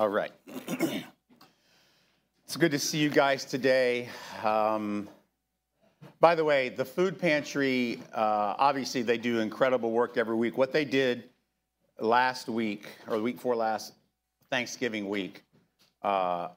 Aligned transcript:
All 0.00 0.08
right. 0.08 0.32
it's 2.46 2.56
good 2.58 2.70
to 2.70 2.78
see 2.78 2.96
you 2.96 3.10
guys 3.10 3.44
today. 3.44 4.08
Um, 4.42 5.10
by 6.20 6.34
the 6.34 6.42
way, 6.42 6.70
the 6.70 6.86
food 6.86 7.18
pantry, 7.18 8.00
uh, 8.14 8.54
obviously, 8.56 9.02
they 9.02 9.18
do 9.18 9.40
incredible 9.40 9.90
work 9.90 10.16
every 10.16 10.36
week. 10.36 10.56
What 10.56 10.72
they 10.72 10.86
did 10.86 11.24
last 11.98 12.48
week, 12.48 12.86
or 13.08 13.18
the 13.18 13.22
week 13.22 13.34
before 13.36 13.54
last, 13.54 13.92
Thanksgiving 14.48 15.06
week, 15.06 15.44
uh, 16.02 16.48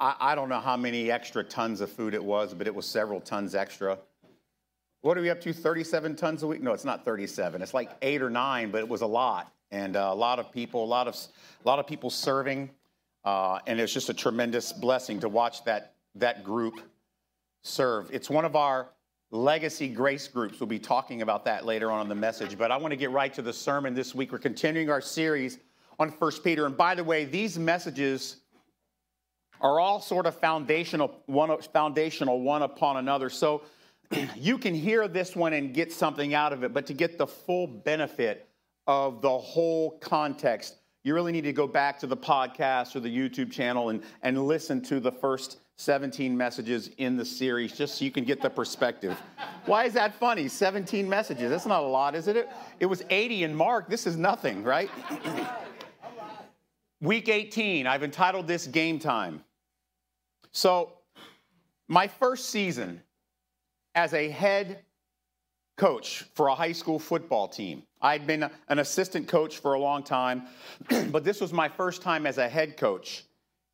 I, 0.00 0.16
I 0.18 0.34
don't 0.34 0.48
know 0.48 0.60
how 0.60 0.78
many 0.78 1.10
extra 1.10 1.44
tons 1.44 1.82
of 1.82 1.90
food 1.90 2.14
it 2.14 2.24
was, 2.24 2.54
but 2.54 2.66
it 2.66 2.74
was 2.74 2.86
several 2.86 3.20
tons 3.20 3.54
extra. 3.54 3.98
What 5.02 5.18
are 5.18 5.20
we 5.20 5.28
up 5.28 5.42
to? 5.42 5.52
37 5.52 6.16
tons 6.16 6.44
a 6.44 6.46
week? 6.46 6.62
No, 6.62 6.72
it's 6.72 6.86
not 6.86 7.04
37. 7.04 7.60
It's 7.60 7.74
like 7.74 7.90
eight 8.00 8.22
or 8.22 8.30
nine, 8.30 8.70
but 8.70 8.78
it 8.78 8.88
was 8.88 9.02
a 9.02 9.06
lot. 9.06 9.52
And 9.70 9.96
uh, 9.96 10.08
a 10.10 10.14
lot 10.14 10.38
of 10.38 10.50
people, 10.50 10.82
a 10.82 10.86
lot 10.86 11.06
of, 11.06 11.14
a 11.14 11.68
lot 11.68 11.78
of 11.78 11.86
people 11.86 12.08
serving. 12.08 12.70
Uh, 13.26 13.58
and 13.66 13.80
it's 13.80 13.92
just 13.92 14.08
a 14.08 14.14
tremendous 14.14 14.72
blessing 14.72 15.18
to 15.18 15.28
watch 15.28 15.64
that, 15.64 15.94
that 16.14 16.44
group 16.44 16.80
serve. 17.62 18.08
It's 18.12 18.30
one 18.30 18.44
of 18.44 18.54
our 18.54 18.90
legacy 19.32 19.88
grace 19.88 20.28
groups. 20.28 20.60
We'll 20.60 20.68
be 20.68 20.78
talking 20.78 21.22
about 21.22 21.44
that 21.46 21.66
later 21.66 21.90
on 21.90 22.02
in 22.02 22.08
the 22.08 22.14
message. 22.14 22.56
But 22.56 22.70
I 22.70 22.76
want 22.76 22.92
to 22.92 22.96
get 22.96 23.10
right 23.10 23.34
to 23.34 23.42
the 23.42 23.52
sermon 23.52 23.94
this 23.94 24.14
week. 24.14 24.30
We're 24.30 24.38
continuing 24.38 24.90
our 24.90 25.00
series 25.00 25.58
on 25.98 26.12
First 26.12 26.44
Peter. 26.44 26.66
And 26.66 26.76
by 26.76 26.94
the 26.94 27.02
way, 27.02 27.24
these 27.24 27.58
messages 27.58 28.36
are 29.60 29.80
all 29.80 30.00
sort 30.00 30.26
of 30.26 30.38
foundational, 30.38 31.20
one 31.26 31.60
foundational, 31.72 32.40
one 32.40 32.62
upon 32.62 32.98
another. 32.98 33.28
So 33.28 33.62
you 34.36 34.56
can 34.56 34.72
hear 34.72 35.08
this 35.08 35.34
one 35.34 35.52
and 35.52 35.74
get 35.74 35.92
something 35.92 36.32
out 36.32 36.52
of 36.52 36.62
it, 36.62 36.72
but 36.72 36.86
to 36.86 36.94
get 36.94 37.18
the 37.18 37.26
full 37.26 37.66
benefit 37.66 38.48
of 38.86 39.20
the 39.20 39.36
whole 39.36 39.98
context, 39.98 40.76
you 41.06 41.14
really 41.14 41.30
need 41.30 41.44
to 41.44 41.52
go 41.52 41.68
back 41.68 42.00
to 42.00 42.06
the 42.08 42.16
podcast 42.16 42.96
or 42.96 43.00
the 43.00 43.16
YouTube 43.16 43.52
channel 43.52 43.90
and, 43.90 44.02
and 44.22 44.44
listen 44.44 44.82
to 44.82 44.98
the 44.98 45.12
first 45.12 45.58
17 45.76 46.36
messages 46.36 46.90
in 46.98 47.16
the 47.16 47.24
series 47.24 47.78
just 47.78 47.94
so 47.94 48.04
you 48.04 48.10
can 48.10 48.24
get 48.24 48.42
the 48.42 48.50
perspective. 48.50 49.16
Why 49.66 49.84
is 49.84 49.92
that 49.92 50.16
funny? 50.16 50.48
17 50.48 51.08
messages. 51.08 51.48
That's 51.48 51.64
not 51.64 51.84
a 51.84 51.86
lot, 51.86 52.16
is 52.16 52.26
it? 52.26 52.48
It 52.80 52.86
was 52.86 53.04
80 53.08 53.44
in 53.44 53.54
Mark. 53.54 53.88
This 53.88 54.04
is 54.04 54.16
nothing, 54.16 54.64
right? 54.64 54.90
Week 57.00 57.28
18, 57.28 57.86
I've 57.86 58.02
entitled 58.02 58.48
this 58.48 58.66
Game 58.66 58.98
Time. 58.98 59.44
So, 60.50 60.94
my 61.86 62.08
first 62.08 62.50
season 62.50 63.00
as 63.94 64.12
a 64.12 64.28
head 64.28 64.80
coach 65.76 66.24
for 66.34 66.48
a 66.48 66.54
high 66.54 66.72
school 66.72 66.98
football 66.98 67.48
team. 67.48 67.82
I'd 68.00 68.26
been 68.26 68.48
an 68.68 68.78
assistant 68.78 69.28
coach 69.28 69.58
for 69.58 69.74
a 69.74 69.80
long 69.80 70.02
time, 70.02 70.44
but 71.10 71.24
this 71.24 71.40
was 71.40 71.52
my 71.52 71.68
first 71.68 72.02
time 72.02 72.26
as 72.26 72.38
a 72.38 72.48
head 72.48 72.76
coach, 72.76 73.24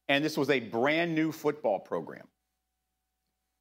and 0.09 0.25
this 0.25 0.37
was 0.37 0.51
a 0.51 0.61
brand 0.61 1.15
new 1.15 1.33
football 1.33 1.79
program. 1.79 2.27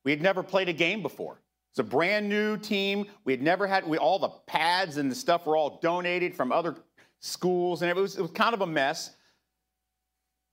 We 0.03 0.11
had 0.11 0.21
never 0.21 0.41
played 0.41 0.69
a 0.69 0.73
game 0.73 1.01
before. 1.01 1.39
It's 1.71 1.79
a 1.79 1.83
brand 1.83 2.27
new 2.27 2.57
team. 2.57 3.05
We 3.23 3.31
had 3.31 3.41
never 3.41 3.65
had 3.65 3.87
we, 3.87 3.97
all 3.97 4.19
the 4.19 4.29
pads 4.45 4.97
and 4.97 5.09
the 5.09 5.15
stuff 5.15 5.45
were 5.45 5.55
all 5.55 5.79
donated 5.81 6.35
from 6.35 6.51
other 6.51 6.75
schools, 7.19 7.81
and 7.81 7.89
it 7.89 7.95
was, 7.95 8.17
it 8.17 8.21
was 8.21 8.31
kind 8.31 8.53
of 8.53 8.61
a 8.61 8.67
mess. 8.67 9.15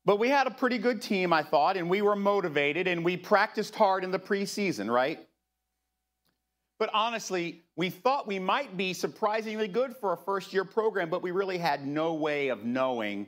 But 0.05 0.19
we 0.19 0.29
had 0.29 0.47
a 0.47 0.51
pretty 0.51 0.79
good 0.79 1.03
team, 1.03 1.33
I 1.33 1.43
thought, 1.43 1.77
and 1.77 1.91
we 1.91 2.03
were 2.03 2.17
motivated, 2.17 2.87
and 2.87 3.05
we 3.05 3.17
practiced 3.17 3.75
hard 3.75 4.05
in 4.05 4.11
the 4.11 4.19
preseason, 4.19 4.91
right? 4.91 5.28
But 6.79 6.91
honestly, 6.95 7.63
we 7.77 7.91
thought 7.91 8.27
we 8.27 8.39
might 8.39 8.77
be 8.77 8.93
surprisingly 8.93 9.67
good 9.67 9.97
for 9.97 10.13
a 10.13 10.17
first 10.17 10.53
year 10.53 10.65
program, 10.65 11.11
but 11.11 11.23
we 11.23 11.33
really 11.33 11.59
had 11.59 11.87
no 11.87 12.15
way 12.15 12.49
of 12.49 12.65
knowing 12.65 13.27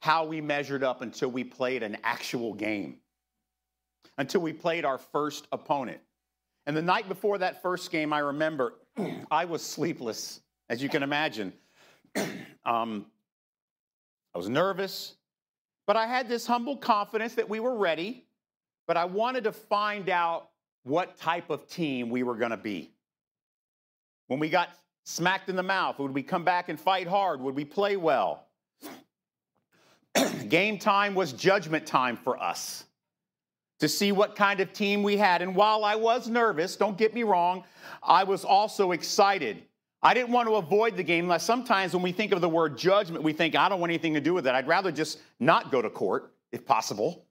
how 0.00 0.24
we 0.24 0.40
measured 0.40 0.84
up 0.84 1.02
until 1.02 1.28
we 1.28 1.42
played 1.42 1.82
an 1.82 1.96
actual 2.04 2.54
game, 2.54 2.98
until 4.16 4.40
we 4.40 4.52
played 4.52 4.84
our 4.84 4.98
first 4.98 5.48
opponent. 5.50 5.98
And 6.66 6.76
the 6.76 6.82
night 6.82 7.08
before 7.08 7.38
that 7.38 7.62
first 7.62 7.90
game, 7.90 8.12
I 8.12 8.20
remember 8.20 8.74
I 9.30 9.44
was 9.44 9.62
sleepless, 9.62 10.40
as 10.68 10.80
you 10.80 10.88
can 10.88 11.02
imagine. 11.02 11.52
um, 12.64 13.06
I 14.34 14.38
was 14.38 14.48
nervous, 14.48 15.14
but 15.86 15.96
I 15.96 16.06
had 16.06 16.28
this 16.28 16.46
humble 16.46 16.76
confidence 16.76 17.34
that 17.34 17.48
we 17.48 17.58
were 17.58 17.76
ready. 17.76 18.24
But 18.86 18.96
I 18.96 19.04
wanted 19.04 19.44
to 19.44 19.52
find 19.52 20.08
out 20.08 20.50
what 20.88 21.16
type 21.18 21.50
of 21.50 21.68
team 21.68 22.10
we 22.10 22.22
were 22.22 22.34
going 22.34 22.50
to 22.50 22.56
be. 22.56 22.90
When 24.26 24.40
we 24.40 24.48
got 24.48 24.70
smacked 25.04 25.48
in 25.48 25.56
the 25.56 25.62
mouth, 25.62 25.98
would 25.98 26.12
we 26.12 26.22
come 26.22 26.44
back 26.44 26.68
and 26.68 26.78
fight 26.78 27.06
hard? 27.06 27.40
Would 27.40 27.54
we 27.54 27.64
play 27.64 27.96
well? 27.96 28.46
Game 30.48 30.78
time 30.78 31.14
was 31.14 31.32
judgment 31.32 31.86
time 31.86 32.16
for 32.16 32.42
us 32.42 32.84
to 33.80 33.88
see 33.88 34.12
what 34.12 34.34
kind 34.34 34.60
of 34.60 34.72
team 34.72 35.02
we 35.02 35.16
had. 35.16 35.40
And 35.40 35.54
while 35.54 35.84
I 35.84 35.94
was 35.94 36.28
nervous, 36.28 36.76
don't 36.76 36.98
get 36.98 37.14
me 37.14 37.22
wrong, 37.22 37.64
I 38.02 38.24
was 38.24 38.44
also 38.44 38.92
excited. 38.92 39.62
I 40.02 40.14
didn't 40.14 40.30
want 40.30 40.48
to 40.48 40.56
avoid 40.56 40.96
the 40.96 41.02
game 41.02 41.32
sometimes 41.38 41.92
when 41.92 42.02
we 42.02 42.12
think 42.12 42.32
of 42.32 42.40
the 42.40 42.48
word 42.48 42.76
judgment, 42.76 43.22
we 43.24 43.32
think, 43.32 43.54
I 43.54 43.68
don't 43.68 43.80
want 43.80 43.90
anything 43.90 44.14
to 44.14 44.20
do 44.20 44.34
with 44.34 44.46
it. 44.46 44.54
I'd 44.54 44.68
rather 44.68 44.92
just 44.92 45.20
not 45.40 45.70
go 45.70 45.82
to 45.82 45.90
court 45.90 46.32
if 46.52 46.64
possible. 46.64 47.27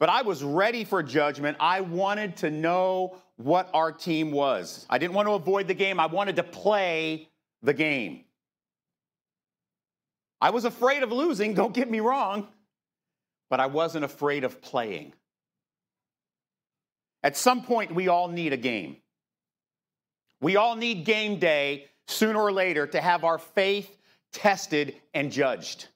But 0.00 0.08
I 0.08 0.22
was 0.22 0.42
ready 0.42 0.84
for 0.84 1.02
judgment. 1.02 1.58
I 1.60 1.82
wanted 1.82 2.38
to 2.38 2.50
know 2.50 3.18
what 3.36 3.70
our 3.72 3.92
team 3.92 4.32
was. 4.32 4.86
I 4.90 4.98
didn't 4.98 5.12
want 5.12 5.28
to 5.28 5.34
avoid 5.34 5.68
the 5.68 5.74
game, 5.74 6.00
I 6.00 6.06
wanted 6.06 6.36
to 6.36 6.42
play 6.42 7.28
the 7.62 7.74
game. 7.74 8.24
I 10.40 10.50
was 10.50 10.64
afraid 10.64 11.02
of 11.02 11.12
losing, 11.12 11.52
don't 11.52 11.74
get 11.74 11.90
me 11.90 12.00
wrong, 12.00 12.48
but 13.50 13.60
I 13.60 13.66
wasn't 13.66 14.06
afraid 14.06 14.42
of 14.42 14.62
playing. 14.62 15.12
At 17.22 17.36
some 17.36 17.62
point, 17.62 17.94
we 17.94 18.08
all 18.08 18.28
need 18.28 18.54
a 18.54 18.56
game. 18.56 18.96
We 20.40 20.56
all 20.56 20.76
need 20.76 21.04
game 21.04 21.38
day 21.38 21.86
sooner 22.08 22.40
or 22.40 22.50
later 22.50 22.86
to 22.86 23.00
have 23.02 23.24
our 23.24 23.36
faith 23.36 23.94
tested 24.32 24.94
and 25.12 25.30
judged. 25.30 25.88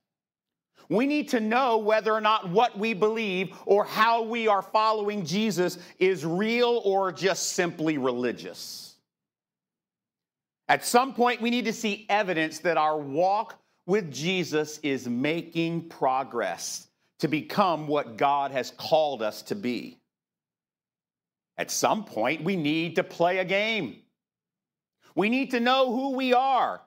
We 0.89 1.07
need 1.07 1.31
to 1.31 1.41
know 1.41 1.79
whether 1.79 2.13
or 2.13 2.21
not 2.21 2.51
what 2.51 2.79
we 2.79 2.95
believe 2.95 3.57
or 3.67 3.85
how 3.85 4.23
we 4.23 4.49
are 4.49 4.63
following 4.63 5.25
Jesus 5.25 5.79
is 5.99 6.27
real 6.27 6.83
or 6.85 7.13
just 7.13 7.51
simply 7.51 7.99
religious. 7.99 8.97
At 10.69 10.85
some 10.85 11.15
point, 11.15 11.41
we 11.41 11.51
need 11.51 11.67
to 11.67 11.73
see 11.73 12.07
evidence 12.09 12.61
that 12.61 12.77
our 12.77 12.99
walk 12.99 13.59
with 13.87 14.13
Jesus 14.13 14.79
is 14.79 15.09
making 15.09 15.89
progress 15.89 16.89
to 17.19 17.29
become 17.29 17.87
what 17.87 18.17
God 18.17 18.51
has 18.51 18.73
called 18.77 19.23
us 19.23 19.43
to 19.43 19.55
be. 19.55 19.99
At 21.57 21.71
some 21.71 22.05
point, 22.05 22.45
we 22.45 22.57
need 22.57 22.97
to 22.97 23.05
play 23.05 23.39
a 23.39 23.45
game. 23.45 24.01
We 25.15 25.29
need 25.29 25.53
to 25.53 25.61
know 25.61 25.93
who 25.93 26.11
we 26.17 26.33
are 26.33 26.81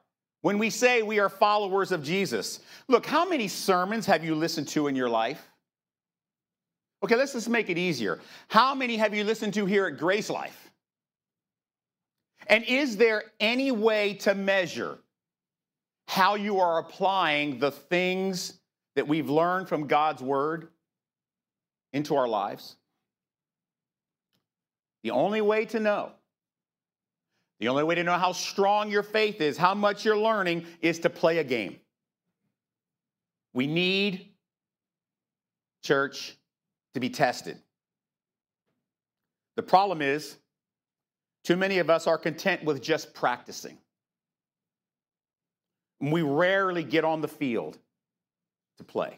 when 0.48 0.60
we 0.60 0.70
say 0.70 1.02
we 1.02 1.20
are 1.20 1.28
followers 1.28 1.92
of 1.92 2.02
Jesus. 2.02 2.62
Look, 2.88 3.06
how 3.06 3.28
many 3.28 3.50
sermons 3.50 4.06
have 4.06 4.24
you 4.24 4.34
listened 4.34 4.70
to 4.70 4.88
in 4.88 4.96
your 4.96 5.10
life? 5.10 5.46
Okay, 7.04 7.18
let's 7.18 7.34
just 7.34 7.50
make 7.50 7.70
it 7.70 7.78
easier. 7.78 8.22
How 8.48 8.74
many 8.74 8.96
have 8.96 9.14
you 9.14 9.26
listened 9.26 9.56
to 9.56 9.66
here 9.66 9.88
at 9.88 9.98
Grace 9.98 10.30
Life? 10.30 10.72
And 12.48 12.64
is 12.64 12.96
there 12.96 13.26
any 13.42 13.72
way 13.72 14.14
to 14.22 14.36
measure 14.36 14.98
how 16.08 16.36
you 16.36 16.62
are 16.62 16.80
applying 16.80 17.60
the 17.60 17.72
things 17.72 18.54
that 18.96 19.06
we've 19.06 19.30
learned 19.30 19.68
from 19.68 19.86
God's 19.86 20.22
Word 20.22 20.70
into 21.92 22.16
our 22.16 22.26
lives? 22.30 22.78
The 25.04 25.12
only 25.12 25.42
way 25.42 25.66
to 25.66 25.82
know 25.82 26.14
the 27.60 27.68
only 27.68 27.84
way 27.84 27.96
to 27.96 28.04
know 28.04 28.14
how 28.14 28.32
strong 28.32 28.92
your 28.92 29.04
faith 29.04 29.42
is, 29.42 29.58
how 29.58 29.74
much 29.74 30.06
you're 30.06 30.18
learning, 30.18 30.66
is 30.82 31.00
to 31.00 31.10
play 31.10 31.40
a 31.40 31.44
game. 31.44 31.78
We 33.54 33.66
need, 33.66 34.30
church, 35.84 36.38
to 36.94 37.00
be 37.00 37.10
tested. 37.10 37.58
The 39.56 39.64
problem 39.64 40.02
is, 40.02 40.38
too 41.44 41.56
many 41.56 41.80
of 41.80 41.90
us 41.90 42.06
are 42.06 42.18
content 42.18 42.64
with 42.64 42.82
just 42.82 43.14
practicing. 43.14 43.78
We 46.00 46.22
rarely 46.22 46.84
get 46.84 47.04
on 47.04 47.22
the 47.22 47.28
field 47.28 47.80
to 48.78 48.84
play. 48.84 49.18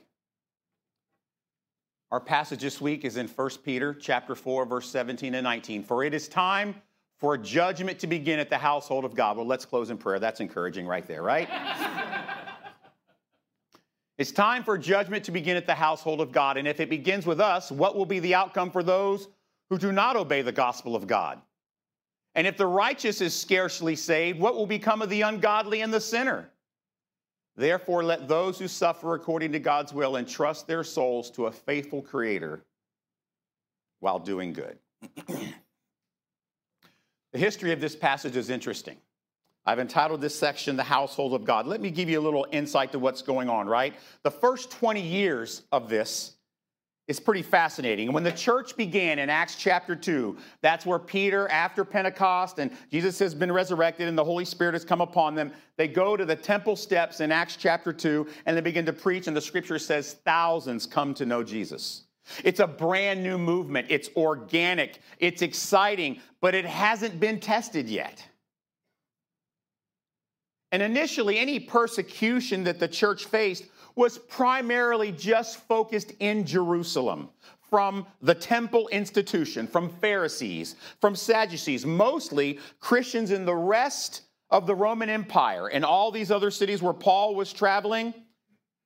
Our 2.11 2.21
passage 2.21 2.61
this 2.61 2.79
week 2.79 3.03
is 3.03 3.17
in 3.17 3.27
1 3.27 3.49
Peter 3.63 3.93
chapter 3.93 4.33
4 4.33 4.65
verse 4.65 4.89
17 4.89 5.35
and 5.35 5.43
19. 5.43 5.83
For 5.83 6.03
it 6.03 6.13
is 6.13 6.27
time 6.27 6.75
for 7.19 7.37
judgment 7.37 7.99
to 7.99 8.07
begin 8.07 8.39
at 8.39 8.49
the 8.49 8.57
household 8.57 9.03
of 9.03 9.13
God. 9.13 9.37
Well, 9.37 9.45
let's 9.45 9.65
close 9.65 9.89
in 9.89 9.97
prayer. 9.97 10.19
That's 10.19 10.39
encouraging 10.39 10.87
right 10.87 11.05
there, 11.05 11.21
right? 11.21 11.49
it's 14.17 14.31
time 14.31 14.63
for 14.63 14.77
judgment 14.77 15.25
to 15.25 15.31
begin 15.31 15.57
at 15.57 15.65
the 15.65 15.75
household 15.75 16.21
of 16.21 16.31
God. 16.31 16.57
And 16.57 16.67
if 16.67 16.79
it 16.79 16.89
begins 16.89 17.25
with 17.25 17.41
us, 17.41 17.71
what 17.71 17.95
will 17.95 18.05
be 18.05 18.19
the 18.19 18.35
outcome 18.35 18.71
for 18.71 18.83
those 18.83 19.27
who 19.69 19.77
do 19.77 19.91
not 19.91 20.15
obey 20.15 20.41
the 20.41 20.53
gospel 20.53 20.95
of 20.95 21.07
God? 21.07 21.41
And 22.35 22.47
if 22.47 22.55
the 22.55 22.67
righteous 22.67 23.19
is 23.19 23.33
scarcely 23.33 23.97
saved, 23.97 24.39
what 24.39 24.55
will 24.55 24.67
become 24.67 25.01
of 25.01 25.09
the 25.09 25.23
ungodly 25.23 25.81
and 25.81 25.93
the 25.93 25.99
sinner? 25.99 26.49
Therefore, 27.57 28.05
let 28.05 28.29
those 28.29 28.57
who 28.57 28.69
suffer 28.69 29.15
according 29.15 29.51
to 29.51 29.59
God's 29.59 29.93
will 29.93 30.15
entrust 30.15 30.65
their 30.65 30.85
souls 30.85 31.29
to 31.31 31.47
a 31.47 31.51
faithful 31.51 32.01
Creator 32.01 32.63
while 33.99 34.19
doing 34.19 34.53
good. 34.53 34.77
the 37.31 37.39
history 37.39 37.71
of 37.71 37.81
this 37.81 37.95
passage 37.95 38.35
is 38.35 38.49
interesting. 38.49 38.97
I've 39.65 39.79
entitled 39.79 40.21
this 40.21 40.37
section 40.37 40.75
The 40.75 40.83
Household 40.83 41.33
of 41.33 41.45
God. 41.45 41.67
Let 41.67 41.81
me 41.81 41.91
give 41.91 42.09
you 42.09 42.19
a 42.19 42.23
little 42.23 42.47
insight 42.51 42.91
to 42.93 42.99
what's 42.99 43.21
going 43.21 43.49
on, 43.49 43.67
right? 43.67 43.93
The 44.23 44.31
first 44.31 44.71
20 44.71 45.01
years 45.01 45.63
of 45.71 45.89
this 45.89 46.33
is 47.07 47.19
pretty 47.19 47.41
fascinating. 47.41 48.13
When 48.13 48.23
the 48.23 48.31
church 48.31 48.77
began 48.77 49.17
in 49.17 49.29
Acts 49.29 49.55
chapter 49.55 49.95
2, 49.95 50.37
that's 50.61 50.85
where 50.85 50.99
Peter, 50.99 51.47
after 51.49 51.83
Pentecost, 51.83 52.59
and 52.59 52.71
Jesus 52.91 53.17
has 53.19 53.33
been 53.33 53.51
resurrected 53.51 54.07
and 54.07 54.17
the 54.17 54.23
Holy 54.23 54.45
Spirit 54.45 54.73
has 54.73 54.85
come 54.85 55.01
upon 55.01 55.33
them, 55.33 55.51
they 55.75 55.87
go 55.87 56.15
to 56.15 56.23
the 56.23 56.35
temple 56.35 56.75
steps 56.75 57.19
in 57.19 57.31
Acts 57.31 57.55
chapter 57.55 57.91
2 57.91 58.27
and 58.45 58.55
they 58.55 58.61
begin 58.61 58.85
to 58.85 58.93
preach, 58.93 59.27
and 59.27 59.35
the 59.35 59.41
scripture 59.41 59.79
says 59.79 60.17
thousands 60.23 60.85
come 60.85 61.15
to 61.15 61.25
know 61.25 61.43
Jesus. 61.43 62.05
It's 62.43 62.59
a 62.59 62.67
brand 62.67 63.23
new 63.23 63.37
movement. 63.37 63.87
It's 63.89 64.09
organic. 64.15 64.99
It's 65.19 65.41
exciting, 65.41 66.19
but 66.41 66.55
it 66.55 66.65
hasn't 66.65 67.19
been 67.19 67.39
tested 67.39 67.89
yet. 67.89 68.23
And 70.71 70.81
initially, 70.81 71.39
any 71.39 71.59
persecution 71.59 72.63
that 72.65 72.79
the 72.79 72.87
church 72.87 73.25
faced 73.25 73.65
was 73.95 74.17
primarily 74.17 75.11
just 75.11 75.57
focused 75.67 76.13
in 76.19 76.45
Jerusalem 76.45 77.29
from 77.69 78.05
the 78.21 78.35
temple 78.35 78.87
institution, 78.89 79.67
from 79.67 79.89
Pharisees, 79.89 80.75
from 80.99 81.15
Sadducees, 81.15 81.85
mostly 81.85 82.59
Christians 82.79 83.31
in 83.31 83.45
the 83.45 83.55
rest 83.55 84.21
of 84.49 84.65
the 84.65 84.75
Roman 84.75 85.09
Empire 85.09 85.67
and 85.67 85.85
all 85.85 86.11
these 86.11 86.31
other 86.31 86.49
cities 86.49 86.81
where 86.81 86.93
Paul 86.93 87.35
was 87.35 87.53
traveling 87.53 88.13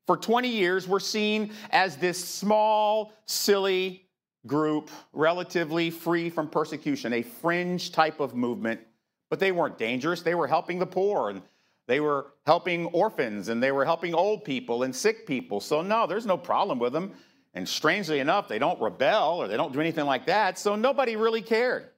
for 0.06 0.18
20 0.18 0.50
years 0.50 0.88
were 0.88 1.00
seen 1.00 1.52
as 1.72 1.98
this 1.98 2.24
small, 2.24 3.14
silly 3.26 4.08
group, 4.46 4.90
relatively 5.14 5.90
free 5.90 6.30
from 6.30 6.50
persecution, 6.50 7.14
a 7.14 7.22
fringe 7.22 7.92
type 7.92 8.20
of 8.20 8.36
movement. 8.36 8.82
But 9.30 9.40
they 9.40 9.52
weren't 9.52 9.78
dangerous. 9.78 10.22
They 10.22 10.36
were 10.36 10.48
helping 10.48 10.80
the 10.80 10.86
poor 10.86 11.30
and 11.30 11.42
they 11.88 12.00
were 12.00 12.28
helping 12.46 12.86
orphans 12.88 13.50
and 13.50 13.62
they 13.62 13.72
were 13.72 13.86
helping 13.86 14.14
old 14.14 14.44
people 14.44 14.84
and 14.84 14.96
sick 14.96 15.26
people. 15.26 15.60
So, 15.60 15.82
no, 15.82 16.08
there's 16.08 16.26
no 16.26 16.38
problem 16.38 16.80
with 16.80 16.94
them. 16.94 17.14
And 17.54 17.68
strangely 17.68 18.20
enough, 18.20 18.48
they 18.48 18.60
don't 18.60 18.82
rebel 18.82 19.38
or 19.38 19.48
they 19.48 19.58
don't 19.58 19.74
do 19.74 19.80
anything 19.80 20.06
like 20.06 20.26
that. 20.28 20.58
So, 20.58 20.76
nobody 20.76 21.16
really 21.16 21.42
cared. 21.42 21.90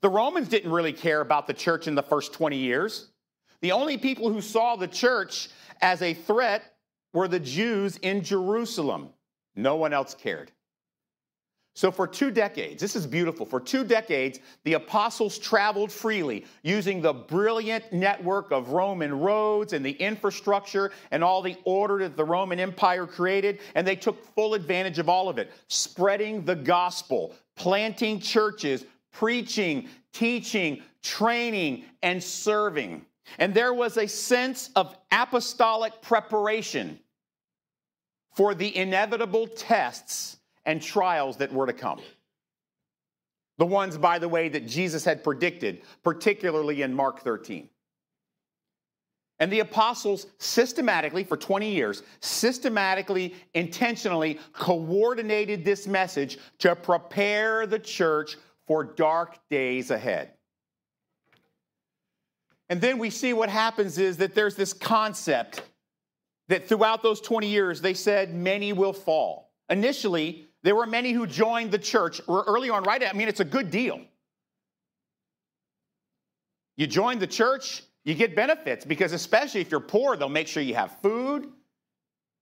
The 0.00 0.08
Romans 0.08 0.48
didn't 0.48 0.70
really 0.70 0.92
care 0.92 1.20
about 1.20 1.46
the 1.46 1.54
church 1.54 1.88
in 1.88 1.94
the 1.94 2.02
first 2.02 2.32
20 2.32 2.56
years. 2.56 3.08
The 3.60 3.72
only 3.72 3.98
people 3.98 4.32
who 4.32 4.40
saw 4.40 4.76
the 4.76 4.86
church 4.86 5.48
as 5.80 6.02
a 6.02 6.14
threat 6.14 6.62
were 7.12 7.28
the 7.28 7.40
Jews 7.40 7.96
in 7.98 8.22
Jerusalem. 8.22 9.10
No 9.56 9.76
one 9.76 9.92
else 9.92 10.14
cared. 10.14 10.52
So, 11.78 11.92
for 11.92 12.08
two 12.08 12.32
decades, 12.32 12.80
this 12.80 12.96
is 12.96 13.06
beautiful. 13.06 13.46
For 13.46 13.60
two 13.60 13.84
decades, 13.84 14.40
the 14.64 14.72
apostles 14.72 15.38
traveled 15.38 15.92
freely 15.92 16.44
using 16.64 17.00
the 17.00 17.12
brilliant 17.12 17.92
network 17.92 18.50
of 18.50 18.70
Roman 18.70 19.16
roads 19.16 19.72
and 19.72 19.86
the 19.86 19.92
infrastructure 19.92 20.90
and 21.12 21.22
all 21.22 21.40
the 21.40 21.56
order 21.62 21.98
that 22.00 22.16
the 22.16 22.24
Roman 22.24 22.58
Empire 22.58 23.06
created, 23.06 23.60
and 23.76 23.86
they 23.86 23.94
took 23.94 24.24
full 24.34 24.54
advantage 24.54 24.98
of 24.98 25.08
all 25.08 25.28
of 25.28 25.38
it, 25.38 25.52
spreading 25.68 26.44
the 26.44 26.56
gospel, 26.56 27.32
planting 27.54 28.18
churches, 28.18 28.84
preaching, 29.12 29.88
teaching, 30.12 30.82
training, 31.02 31.84
and 32.02 32.20
serving. 32.20 33.06
And 33.38 33.52
there 33.52 33.74
was 33.74 33.96
a 33.96 34.06
sense 34.06 34.70
of 34.76 34.96
apostolic 35.12 36.00
preparation 36.00 36.98
for 38.34 38.54
the 38.54 38.74
inevitable 38.76 39.46
tests 39.46 40.36
and 40.64 40.80
trials 40.80 41.36
that 41.38 41.52
were 41.52 41.66
to 41.66 41.72
come. 41.72 42.00
The 43.58 43.66
ones, 43.66 43.98
by 43.98 44.18
the 44.18 44.28
way, 44.28 44.48
that 44.48 44.66
Jesus 44.66 45.04
had 45.04 45.24
predicted, 45.24 45.82
particularly 46.04 46.82
in 46.82 46.94
Mark 46.94 47.20
13. 47.20 47.68
And 49.40 49.52
the 49.52 49.60
apostles 49.60 50.26
systematically, 50.38 51.24
for 51.24 51.36
20 51.36 51.70
years, 51.70 52.02
systematically, 52.20 53.34
intentionally 53.54 54.38
coordinated 54.52 55.64
this 55.64 55.86
message 55.86 56.38
to 56.58 56.74
prepare 56.74 57.66
the 57.66 57.78
church 57.78 58.36
for 58.66 58.84
dark 58.84 59.38
days 59.48 59.90
ahead. 59.90 60.32
And 62.70 62.80
then 62.80 62.98
we 62.98 63.10
see 63.10 63.32
what 63.32 63.48
happens 63.48 63.98
is 63.98 64.18
that 64.18 64.34
there's 64.34 64.54
this 64.54 64.72
concept 64.72 65.62
that 66.48 66.68
throughout 66.68 67.02
those 67.02 67.20
20 67.20 67.46
years, 67.46 67.80
they 67.80 67.94
said 67.94 68.34
many 68.34 68.72
will 68.72 68.92
fall. 68.92 69.52
Initially, 69.70 70.46
there 70.62 70.74
were 70.74 70.86
many 70.86 71.12
who 71.12 71.26
joined 71.26 71.70
the 71.70 71.78
church 71.78 72.20
early 72.28 72.70
on, 72.70 72.82
right? 72.84 73.02
I 73.02 73.12
mean, 73.12 73.28
it's 73.28 73.40
a 73.40 73.44
good 73.44 73.70
deal. 73.70 74.00
You 76.76 76.86
join 76.86 77.18
the 77.18 77.26
church, 77.26 77.82
you 78.04 78.14
get 78.14 78.36
benefits 78.36 78.84
because, 78.84 79.12
especially 79.12 79.60
if 79.60 79.70
you're 79.70 79.80
poor, 79.80 80.16
they'll 80.16 80.28
make 80.28 80.48
sure 80.48 80.62
you 80.62 80.74
have 80.74 80.96
food. 81.02 81.48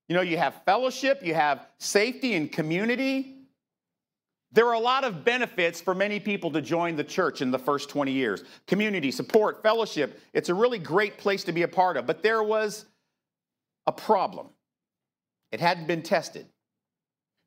You 0.08 0.14
know, 0.14 0.22
you 0.22 0.38
have 0.38 0.62
fellowship, 0.64 1.25
you 1.25 1.34
have 1.34 1.67
safety 1.79 2.34
and 2.34 2.50
community. 2.50 3.36
There 4.52 4.66
are 4.66 4.75
a 4.75 4.81
lot 4.81 5.04
of 5.04 5.25
benefits 5.25 5.81
for 5.81 5.94
many 5.94 6.20
people 6.20 6.50
to 6.52 6.62
join 6.62 6.96
the 6.96 7.04
church 7.04 7.43
in 7.43 7.50
the 7.50 7.58
first 7.58 7.88
20 7.90 8.12
years 8.12 8.44
community, 8.66 9.10
support, 9.10 9.62
fellowship. 9.62 10.20
It's 10.32 10.48
a 10.48 10.54
really 10.54 10.78
great 10.78 11.19
place 11.19 11.44
to 11.44 11.52
be 11.52 11.62
a 11.62 11.69
part 11.69 11.96
of. 11.96 12.06
But 12.06 12.22
there 12.22 12.43
was 12.43 12.87
a 13.87 13.93
problem, 13.93 14.48
it 15.52 15.60
hadn't 15.60 15.87
been 15.87 16.02
tested. 16.02 16.46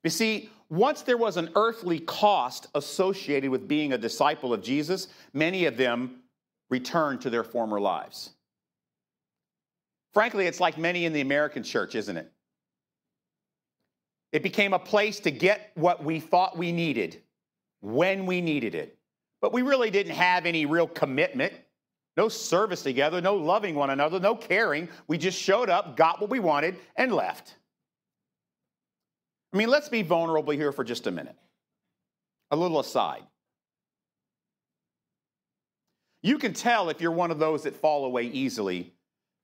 You 0.04 0.10
see, 0.10 0.50
once 0.70 1.02
there 1.02 1.18
was 1.18 1.36
an 1.36 1.50
earthly 1.56 1.98
cost 1.98 2.68
associated 2.74 3.50
with 3.50 3.68
being 3.68 3.92
a 3.92 3.98
disciple 3.98 4.54
of 4.54 4.62
Jesus, 4.62 5.08
many 5.34 5.66
of 5.66 5.76
them 5.76 6.22
returned 6.70 7.20
to 7.22 7.30
their 7.30 7.44
former 7.44 7.80
lives. 7.80 8.30
Frankly, 10.12 10.46
it's 10.46 10.60
like 10.60 10.78
many 10.78 11.04
in 11.04 11.12
the 11.12 11.20
American 11.20 11.62
church, 11.62 11.94
isn't 11.94 12.16
it? 12.16 12.32
It 14.32 14.42
became 14.42 14.72
a 14.72 14.78
place 14.78 15.20
to 15.20 15.30
get 15.30 15.72
what 15.74 16.04
we 16.04 16.20
thought 16.20 16.56
we 16.56 16.72
needed 16.72 17.22
when 17.80 18.26
we 18.26 18.40
needed 18.40 18.74
it. 18.74 18.96
But 19.40 19.52
we 19.52 19.62
really 19.62 19.90
didn't 19.90 20.14
have 20.14 20.46
any 20.46 20.66
real 20.66 20.86
commitment, 20.86 21.52
no 22.16 22.28
service 22.28 22.82
together, 22.82 23.20
no 23.20 23.34
loving 23.34 23.74
one 23.74 23.90
another, 23.90 24.20
no 24.20 24.34
caring. 24.34 24.88
We 25.08 25.18
just 25.18 25.40
showed 25.40 25.70
up, 25.70 25.96
got 25.96 26.20
what 26.20 26.30
we 26.30 26.38
wanted, 26.38 26.76
and 26.96 27.12
left. 27.12 27.56
I 29.52 29.56
mean, 29.56 29.68
let's 29.68 29.88
be 29.88 30.02
vulnerable 30.02 30.52
here 30.52 30.72
for 30.72 30.84
just 30.84 31.06
a 31.06 31.10
minute. 31.10 31.36
A 32.50 32.56
little 32.56 32.78
aside. 32.78 33.22
You 36.22 36.38
can 36.38 36.52
tell 36.52 36.90
if 36.90 37.00
you're 37.00 37.10
one 37.10 37.30
of 37.30 37.38
those 37.38 37.62
that 37.62 37.74
fall 37.74 38.04
away 38.04 38.24
easily 38.24 38.92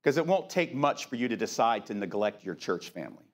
because 0.03 0.19
it 0.19 0.27
won't 0.27 0.51
take 0.51 0.75
much 0.75 1.07
for 1.07 1.17
you 1.17 1.27
to 1.29 1.37
decide 1.37 1.87
to 1.87 1.95
neglect 1.95 2.45
your 2.45 2.55
church 2.55 2.91
family. 2.91 3.26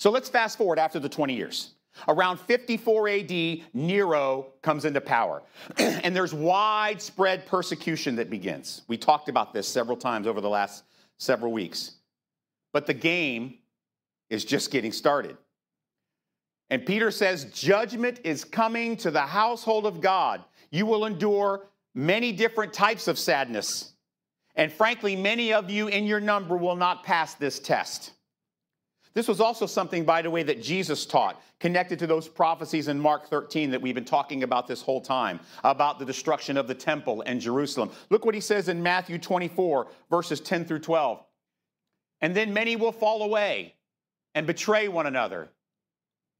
So 0.00 0.10
let's 0.10 0.30
fast 0.30 0.56
forward 0.56 0.78
after 0.78 0.98
the 0.98 1.10
20 1.10 1.34
years. 1.36 1.74
Around 2.08 2.40
54 2.40 3.08
AD, 3.10 3.30
Nero 3.74 4.46
comes 4.62 4.86
into 4.86 5.00
power, 5.00 5.42
and 5.76 6.16
there's 6.16 6.32
widespread 6.32 7.44
persecution 7.44 8.16
that 8.16 8.30
begins. 8.30 8.80
We 8.88 8.96
talked 8.96 9.28
about 9.28 9.52
this 9.52 9.68
several 9.68 9.98
times 9.98 10.26
over 10.26 10.40
the 10.40 10.48
last 10.48 10.84
several 11.18 11.52
weeks. 11.52 11.96
But 12.72 12.86
the 12.86 12.94
game 12.94 13.58
is 14.30 14.42
just 14.46 14.70
getting 14.70 14.92
started. 14.92 15.36
And 16.70 16.86
Peter 16.86 17.10
says, 17.10 17.44
Judgment 17.52 18.20
is 18.24 18.42
coming 18.42 18.96
to 18.98 19.10
the 19.10 19.20
household 19.20 19.84
of 19.84 20.00
God. 20.00 20.42
You 20.70 20.86
will 20.86 21.04
endure 21.04 21.66
many 21.94 22.32
different 22.32 22.72
types 22.72 23.06
of 23.06 23.18
sadness. 23.18 23.92
And 24.54 24.72
frankly, 24.72 25.14
many 25.14 25.52
of 25.52 25.68
you 25.68 25.88
in 25.88 26.06
your 26.06 26.20
number 26.20 26.56
will 26.56 26.76
not 26.76 27.04
pass 27.04 27.34
this 27.34 27.58
test. 27.58 28.12
This 29.12 29.26
was 29.26 29.40
also 29.40 29.66
something, 29.66 30.04
by 30.04 30.22
the 30.22 30.30
way, 30.30 30.44
that 30.44 30.62
Jesus 30.62 31.04
taught, 31.04 31.42
connected 31.58 31.98
to 31.98 32.06
those 32.06 32.28
prophecies 32.28 32.86
in 32.86 32.98
Mark 32.98 33.28
13 33.28 33.70
that 33.70 33.82
we've 33.82 33.94
been 33.94 34.04
talking 34.04 34.44
about 34.44 34.68
this 34.68 34.82
whole 34.82 35.00
time, 35.00 35.40
about 35.64 35.98
the 35.98 36.04
destruction 36.04 36.56
of 36.56 36.68
the 36.68 36.74
temple 36.74 37.22
and 37.26 37.40
Jerusalem. 37.40 37.90
Look 38.10 38.24
what 38.24 38.36
he 38.36 38.40
says 38.40 38.68
in 38.68 38.82
Matthew 38.82 39.18
24, 39.18 39.88
verses 40.10 40.40
10 40.40 40.64
through 40.64 40.78
12. 40.78 41.24
And 42.20 42.36
then 42.36 42.52
many 42.52 42.76
will 42.76 42.92
fall 42.92 43.22
away 43.22 43.74
and 44.34 44.46
betray 44.46 44.86
one 44.86 45.06
another, 45.06 45.50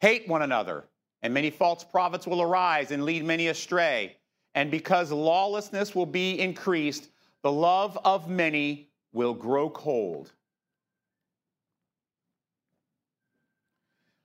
hate 0.01 0.29
one 0.29 0.43
another, 0.43 0.85
and 1.23 1.35
many 1.35 1.51
false 1.51 1.83
prophets 1.83 2.27
will 2.27 2.41
arise 2.41 2.93
and 2.93 3.05
lead 3.05 3.25
many 3.25 3.49
astray. 3.49 4.17
And 4.55 4.71
because 4.71 5.11
lawlessness 5.11 5.95
will 5.95 6.07
be 6.07 6.39
increased, 6.39 7.11
the 7.43 7.53
love 7.53 7.99
of 8.05 8.29
many 8.29 8.91
will 9.13 9.35
grow 9.35 9.69
cold. 9.71 10.33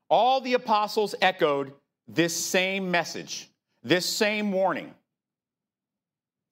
All 0.10 0.42
the 0.42 0.54
apostles 0.54 1.16
echoed 1.22 1.74
this 2.08 2.36
same 2.36 2.92
message, 2.92 3.50
this 3.84 4.06
same 4.06 4.52
warning. 4.52 4.94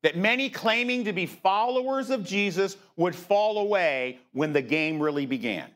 that 0.04 0.18
many 0.18 0.50
claiming 0.50 1.06
to 1.06 1.14
be 1.14 1.26
followers 1.26 2.10
of 2.10 2.24
Jesus 2.24 2.78
would 2.98 3.16
fall 3.16 3.58
away 3.58 4.20
when 4.34 4.54
the 4.54 4.62
game 4.62 5.02
really 5.02 5.26
began. 5.26 5.70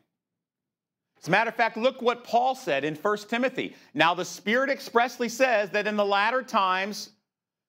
As 1.20 1.26
a 1.26 1.30
matter 1.32 1.48
of 1.48 1.56
fact, 1.56 1.76
look 1.76 2.00
what 2.00 2.22
Paul 2.22 2.54
said 2.54 2.84
in 2.84 2.94
1 2.94 3.16
Timothy. 3.28 3.74
Now, 3.92 4.14
the 4.14 4.24
Spirit 4.24 4.70
expressly 4.70 5.28
says 5.28 5.70
that 5.70 5.88
in 5.88 5.96
the 5.96 6.04
latter 6.04 6.42
times, 6.42 7.10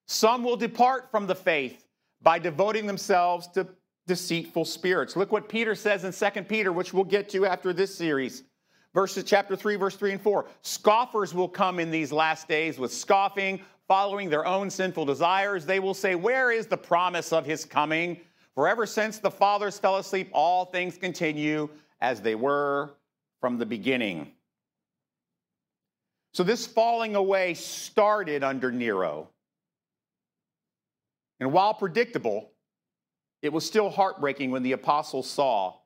some 0.06 0.44
will 0.44 0.56
depart 0.56 1.10
from 1.10 1.26
the 1.26 1.34
faith 1.34 1.84
by 2.22 2.38
devoting 2.38 2.86
themselves 2.86 3.48
to 3.48 3.66
deceitful 4.06 4.66
spirits. 4.66 5.16
Look 5.16 5.32
what 5.32 5.48
Peter 5.48 5.74
says 5.74 6.04
in 6.04 6.12
2 6.12 6.42
Peter, 6.42 6.72
which 6.72 6.92
we'll 6.92 7.04
get 7.04 7.28
to 7.30 7.46
after 7.46 7.72
this 7.72 7.94
series. 7.94 8.44
Verses 8.92 9.24
chapter 9.24 9.54
3, 9.54 9.76
verse 9.76 9.96
3 9.96 10.12
and 10.12 10.20
4. 10.20 10.46
Scoffers 10.62 11.32
will 11.32 11.48
come 11.48 11.78
in 11.78 11.90
these 11.90 12.10
last 12.10 12.48
days 12.48 12.78
with 12.78 12.92
scoffing, 12.92 13.60
following 13.86 14.28
their 14.28 14.44
own 14.44 14.68
sinful 14.68 15.04
desires. 15.04 15.64
They 15.64 15.78
will 15.78 15.94
say, 15.94 16.16
Where 16.16 16.50
is 16.50 16.66
the 16.66 16.76
promise 16.76 17.32
of 17.32 17.46
his 17.46 17.64
coming? 17.64 18.20
For 18.54 18.66
ever 18.66 18.86
since 18.86 19.18
the 19.18 19.30
fathers 19.30 19.78
fell 19.78 19.98
asleep, 19.98 20.28
all 20.32 20.64
things 20.64 20.96
continue 20.96 21.68
as 22.00 22.20
they 22.20 22.34
were 22.34 22.94
from 23.40 23.58
the 23.58 23.66
beginning. 23.66 24.32
So 26.32 26.42
this 26.42 26.66
falling 26.66 27.16
away 27.16 27.54
started 27.54 28.42
under 28.42 28.70
Nero. 28.70 29.28
And 31.38 31.52
while 31.52 31.74
predictable, 31.74 32.50
it 33.40 33.52
was 33.52 33.64
still 33.64 33.88
heartbreaking 33.88 34.50
when 34.50 34.62
the 34.62 34.72
apostles 34.72 35.28
saw 35.28 35.79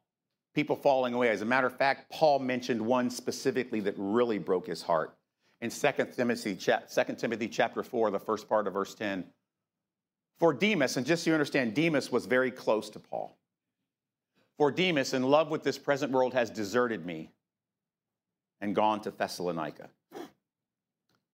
people 0.54 0.76
falling 0.76 1.14
away. 1.14 1.28
As 1.28 1.42
a 1.42 1.44
matter 1.44 1.66
of 1.66 1.76
fact, 1.76 2.10
Paul 2.10 2.38
mentioned 2.38 2.80
one 2.80 3.10
specifically 3.10 3.80
that 3.80 3.94
really 3.98 4.38
broke 4.38 4.66
his 4.66 4.82
heart. 4.82 5.16
In 5.60 5.70
2 5.70 5.88
Timothy, 6.16 6.54
2 6.54 7.14
Timothy 7.16 7.48
chapter 7.48 7.82
4, 7.82 8.10
the 8.10 8.18
first 8.18 8.48
part 8.48 8.66
of 8.66 8.72
verse 8.72 8.94
10. 8.94 9.24
For 10.38 10.52
Demas, 10.52 10.96
and 10.96 11.06
just 11.06 11.24
so 11.24 11.30
you 11.30 11.34
understand, 11.34 11.74
Demas 11.74 12.10
was 12.10 12.26
very 12.26 12.50
close 12.50 12.90
to 12.90 12.98
Paul. 12.98 13.36
For 14.56 14.70
Demas, 14.70 15.14
in 15.14 15.22
love 15.22 15.50
with 15.50 15.62
this 15.62 15.78
present 15.78 16.12
world, 16.12 16.34
has 16.34 16.50
deserted 16.50 17.04
me 17.04 17.30
and 18.60 18.74
gone 18.74 19.00
to 19.02 19.10
Thessalonica. 19.10 19.88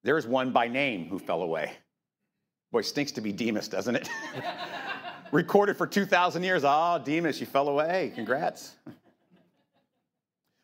There 0.03 0.17
is 0.17 0.27
one 0.27 0.53
by 0.53 0.69
name 0.69 1.07
who 1.09 1.19
fell 1.19 1.43
away. 1.43 1.73
Boy, 2.73 2.83
stinks 2.83 3.13
to 3.13 3.21
be 3.21 3.33
Demas, 3.33 3.69
doesn't 3.69 3.97
it? 3.97 4.09
Recorded 5.33 5.77
for 5.77 5.87
2,000 5.87 6.43
years. 6.43 6.65
Ah, 6.65 6.95
oh, 6.95 7.05
Demas, 7.05 7.41
you 7.41 7.47
fell 7.47 7.69
away. 7.69 8.13
Congrats. 8.15 8.77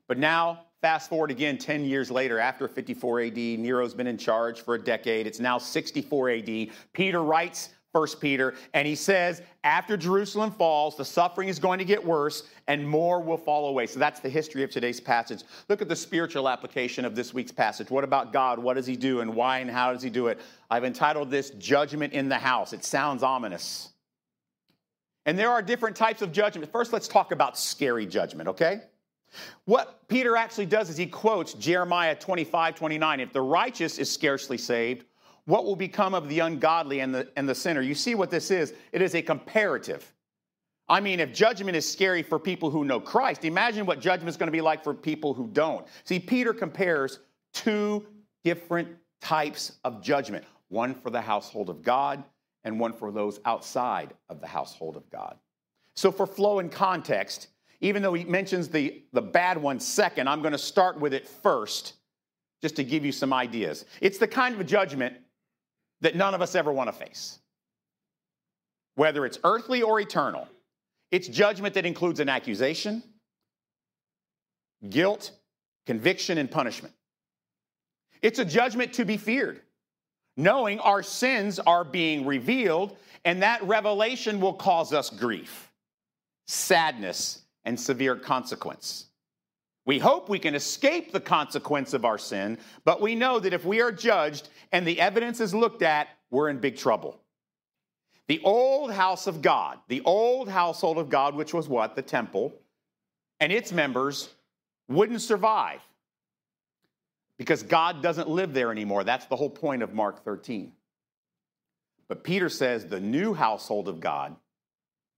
But 0.09 0.19
now, 0.19 0.65
fast 0.81 1.09
forward 1.09 1.31
again 1.31 1.59
10 1.59 1.85
years 1.85 2.11
later, 2.11 2.39
after 2.39 2.69
54 2.69 3.23
AD, 3.23 3.37
Nero's 3.37 3.95
been 3.95 4.07
in 4.07 4.19
charge 4.19 4.61
for 4.61 4.75
a 4.75 4.79
decade. 4.79 5.27
It's 5.27 5.41
now 5.41 5.59
64 5.59 6.31
AD. 6.31 6.69
Peter 6.93 7.23
writes 7.23 7.71
First 7.97 8.21
Peter, 8.21 8.53
and 8.75 8.87
he 8.87 8.95
says, 8.95 9.41
after 9.65 9.97
Jerusalem 9.97 10.51
falls, 10.51 10.99
the 10.99 11.05
suffering 11.05 11.49
is 11.49 11.59
going 11.59 11.79
to 11.79 11.85
get 11.85 12.05
worse 12.05 12.43
and 12.69 12.87
more 12.87 13.23
will 13.23 13.39
fall 13.39 13.69
away. 13.69 13.87
So 13.87 13.99
that's 13.99 14.21
the 14.21 14.29
history 14.29 14.63
of 14.63 14.71
today's 14.71 15.01
passage. 15.01 15.45
Look 15.71 15.81
at 15.81 15.89
the 15.89 15.97
spiritual 15.97 16.47
application 16.47 17.07
of 17.07 17.17
this 17.17 17.33
week's 17.33 17.53
passage. 17.53 17.91
What 17.91 18.05
about 18.05 18.35
God? 18.35 18.59
What 18.59 18.75
does 18.75 18.85
he 18.87 18.97
do 18.97 19.21
and 19.21 19.35
why 19.35 19.61
and 19.61 19.71
how 19.71 19.95
does 19.95 20.03
he 20.03 20.11
do 20.11 20.27
it? 20.27 20.39
I've 20.71 20.85
entitled 20.85 21.31
this 21.31 21.49
Judgment 21.53 22.13
in 22.13 22.29
the 22.29 22.37
House. 22.37 22.75
It 22.75 22.85
sounds 22.85 23.23
ominous. 23.23 23.89
And 25.25 25.39
there 25.39 25.51
are 25.51 25.63
different 25.63 25.97
types 25.97 26.21
of 26.21 26.33
judgment. 26.33 26.71
First, 26.71 26.93
let's 26.93 27.09
talk 27.09 27.33
about 27.33 27.59
scary 27.59 28.05
judgment, 28.05 28.51
okay? 28.51 28.83
What 29.65 30.07
Peter 30.09 30.37
actually 30.37 30.67
does 30.67 30.89
is 30.89 30.97
he 30.97 31.07
quotes 31.07 31.55
Jeremiah 31.55 32.15
25, 32.15 32.75
29. 32.75 33.21
If 33.21 33.33
the 33.33 33.43
righteous 33.43 33.99
is 33.99 34.11
scarcely 34.11 34.59
saved, 34.59 35.05
what 35.47 35.65
will 35.65 35.77
become 35.77 36.15
of 36.15 36.29
the 36.29 36.41
ungodly 36.41 37.01
and 37.01 37.15
the, 37.15 37.29
and 37.37 37.49
the 37.49 37.55
sinner? 37.55 37.81
You 37.81 37.95
see 37.95 38.15
what 38.15 38.31
this 38.31 38.51
is? 38.51 38.75
It 38.93 39.03
is 39.03 39.15
a 39.15 39.23
comparative. 39.23 40.13
I 40.89 41.01
mean, 41.01 41.19
if 41.21 41.33
judgment 41.33 41.77
is 41.77 41.91
scary 41.91 42.23
for 42.23 42.39
people 42.39 42.71
who 42.71 42.85
know 42.85 43.01
Christ, 43.01 43.45
imagine 43.45 43.87
what 43.87 44.01
judgment 44.01 44.29
is 44.29 44.37
going 44.37 44.49
to 44.49 44.53
be 44.53 44.61
like 44.61 44.85
for 44.85 44.95
people 44.95 45.35
who 45.35 45.49
don't. 45.49 45.87
See, 46.05 46.21
Peter 46.21 46.53
compares 46.53 47.21
two 47.53 48.07
different 48.45 48.89
types 49.21 49.73
of 49.85 50.03
judgment 50.03 50.45
one 50.69 50.95
for 50.95 51.11
the 51.11 51.21
household 51.21 51.71
of 51.71 51.83
God 51.83 52.25
and 52.65 52.81
one 52.81 52.93
for 52.93 53.13
those 53.13 53.39
outside 53.45 54.13
of 54.29 54.41
the 54.41 54.47
household 54.47 54.97
of 54.97 55.09
God. 55.11 55.37
So, 55.95 56.11
for 56.11 56.27
flow 56.27 56.59
and 56.59 56.71
context, 56.71 57.49
even 57.87 58.03
though 58.03 58.15
he 58.15 58.25
mentions 58.25 58.69
the, 58.69 59.03
the 59.13 59.23
bad 59.23 59.57
one 59.57 59.79
second, 59.79 60.29
I'm 60.29 60.43
going 60.43 60.53
to 60.53 60.59
start 60.59 60.99
with 60.99 61.15
it 61.15 61.27
first 61.27 61.95
just 62.61 62.77
to 62.77 62.85
give 62.85 63.05
you 63.05 63.13
some 63.13 63.33
ideas. 63.33 63.85
It's 64.01 64.19
the 64.19 64.27
kind 64.27 64.59
of 64.59 64.67
judgment 64.67 65.15
that 66.01 66.17
none 66.17 66.35
of 66.35 66.43
us 66.43 66.57
ever 66.57 66.73
want 66.73 66.89
to 66.89 66.93
face. 66.93 67.39
Whether 68.97 69.25
it's 69.25 69.39
earthly 69.45 69.83
or 69.83 70.01
eternal, 70.01 70.49
it's 71.13 71.29
judgment 71.29 71.75
that 71.75 71.87
includes 71.87 72.19
an 72.19 72.29
accusation, 72.29 73.05
guilt, 74.89 75.31
conviction, 75.87 76.39
and 76.39 76.51
punishment. 76.51 76.93
It's 78.21 78.41
a 78.41 78.45
judgment 78.45 78.95
to 78.95 79.05
be 79.05 79.17
feared, 79.17 79.61
knowing 80.37 80.81
our 80.81 81.05
sins 81.05 81.61
are 81.61 81.85
being 81.85 82.27
revealed, 82.27 82.97
and 83.25 83.43
that 83.43 83.63
revelation 83.63 84.41
will 84.41 84.55
cause 84.55 84.93
us 84.93 85.09
grief, 85.09 85.71
sadness, 86.49 87.43
and 87.67 87.79
severe 87.79 88.17
consequence. 88.17 89.07
We 89.85 89.99
hope 89.99 90.29
we 90.29 90.39
can 90.39 90.55
escape 90.55 91.13
the 91.13 91.21
consequence 91.21 91.93
of 91.93 92.05
our 92.05 92.19
sin, 92.19 92.59
but 92.85 93.01
we 93.01 93.15
know 93.15 93.39
that 93.39 93.53
if 93.53 93.65
we 93.65 93.81
are 93.83 93.93
judged 93.93 94.49
and 94.73 94.87
the 94.87 95.01
evidence 95.01 95.41
is 95.41 95.55
looked 95.55 95.83
at, 95.83 96.09
we're 96.31 96.49
in 96.49 96.59
big 96.59 96.77
trouble. 96.77 97.21
The 98.29 98.41
old 98.43 98.91
house 98.91 99.27
of 99.27 99.43
God, 99.43 99.79
the 99.89 100.03
old 100.05 100.49
household 100.49 100.99
of 100.99 101.09
God, 101.09 101.35
which 101.35 101.55
was 101.55 101.69
what? 101.69 101.95
The 101.95 102.03
temple, 102.03 102.53
and 103.39 103.53
its 103.53 103.71
members 103.71 104.31
wouldn't 104.89 105.21
survive 105.21 105.81
because 107.39 107.63
God 107.63 108.03
doesn't 108.03 108.29
live 108.29 108.53
there 108.53 108.73
anymore. 108.73 109.05
That's 109.05 109.27
the 109.27 109.37
whole 109.37 109.51
point 109.51 109.83
of 109.83 109.95
Mark 109.95 110.25
13. 110.25 110.73
But 112.09 112.25
Peter 112.25 112.49
says 112.49 112.87
the 112.87 113.01
new 113.01 113.35
household 113.35 113.89
of 113.89 114.01
God, 114.01 114.35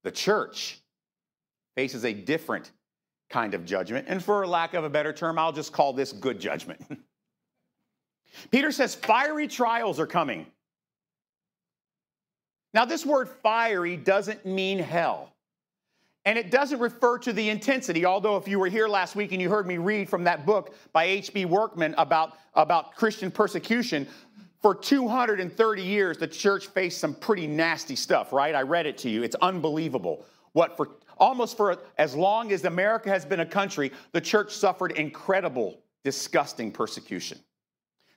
the 0.03 0.11
church, 0.11 0.81
faces 1.79 2.05
a 2.05 2.13
different 2.13 2.73
kind 3.31 3.55
of 3.55 3.65
judgment. 3.65 4.09
And 4.09 4.21
for 4.21 4.45
lack 4.49 4.75
of 4.75 4.83
a 4.83 4.91
better 4.91 5.13
term, 5.13 5.39
I'll 5.39 5.53
just 5.53 5.73
call 5.73 5.93
this 5.93 6.11
good 6.13 6.41
judgment. 6.41 6.81
Peter 8.51 8.73
says 8.73 8.97
fiery 8.97 9.47
trials 9.47 10.01
are 10.01 10.07
coming. 10.07 10.47
Now, 12.75 12.85
this 12.85 13.07
word 13.07 13.29
fiery 13.45 13.97
doesn't 13.97 14.45
mean 14.45 14.81
hell. 14.81 15.33
And 16.25 16.37
it 16.37 16.51
doesn't 16.51 16.81
refer 16.81 17.17
to 17.19 17.33
the 17.33 17.49
intensity, 17.49 18.05
although, 18.05 18.37
if 18.37 18.49
you 18.49 18.59
were 18.59 18.67
here 18.67 18.89
last 18.89 19.15
week 19.15 19.31
and 19.31 19.41
you 19.41 19.49
heard 19.49 19.65
me 19.65 19.79
read 19.79 20.09
from 20.09 20.25
that 20.25 20.45
book 20.45 20.75
by 20.93 21.05
H.B. 21.05 21.45
Workman 21.45 21.95
about, 21.97 22.39
about 22.55 22.97
Christian 22.97 23.31
persecution, 23.31 24.09
for 24.61 24.75
230 24.75 25.83
years, 25.83 26.19
the 26.19 26.27
church 26.27 26.67
faced 26.67 26.99
some 26.99 27.15
pretty 27.15 27.47
nasty 27.47 27.95
stuff, 27.95 28.33
right? 28.33 28.57
I 28.57 28.63
read 28.63 28.87
it 28.87 28.99
to 28.99 29.09
you. 29.09 29.23
It's 29.23 29.37
unbelievable. 29.37 30.27
What, 30.53 30.77
for 30.77 30.89
almost 31.19 31.57
for 31.57 31.79
as 31.99 32.15
long 32.15 32.53
as 32.53 32.65
America 32.65 33.09
has 33.09 33.25
been 33.25 33.41
a 33.41 33.47
country, 33.47 33.93
the 34.13 34.21
church 34.21 34.53
suffered 34.53 34.93
incredible, 34.93 35.81
disgusting 36.05 36.73
persecution. 36.73 37.39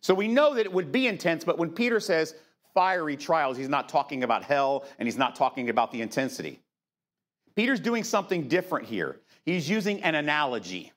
So 0.02 0.14
we 0.14 0.28
know 0.28 0.56
that 0.56 0.66
it 0.66 0.74
would 0.74 0.92
be 0.92 1.08
intense, 1.08 1.44
but 1.44 1.58
when 1.58 1.70
Peter 1.70 2.00
says 2.00 2.36
fiery 2.74 3.18
trials, 3.18 3.58
he's 3.58 3.70
not 3.70 3.90
talking 3.90 4.24
about 4.24 4.44
hell 4.44 4.86
and 4.98 5.08
he's 5.08 5.18
not 5.18 5.36
talking 5.36 5.70
about 5.70 5.92
the 5.92 6.02
intensity. 6.02 6.60
Peter's 7.56 7.80
doing 7.80 8.04
something 8.04 8.48
different 8.48 8.88
here. 8.88 9.18
He's 9.46 9.70
using 9.70 10.02
an 10.04 10.16
analogy. 10.16 10.92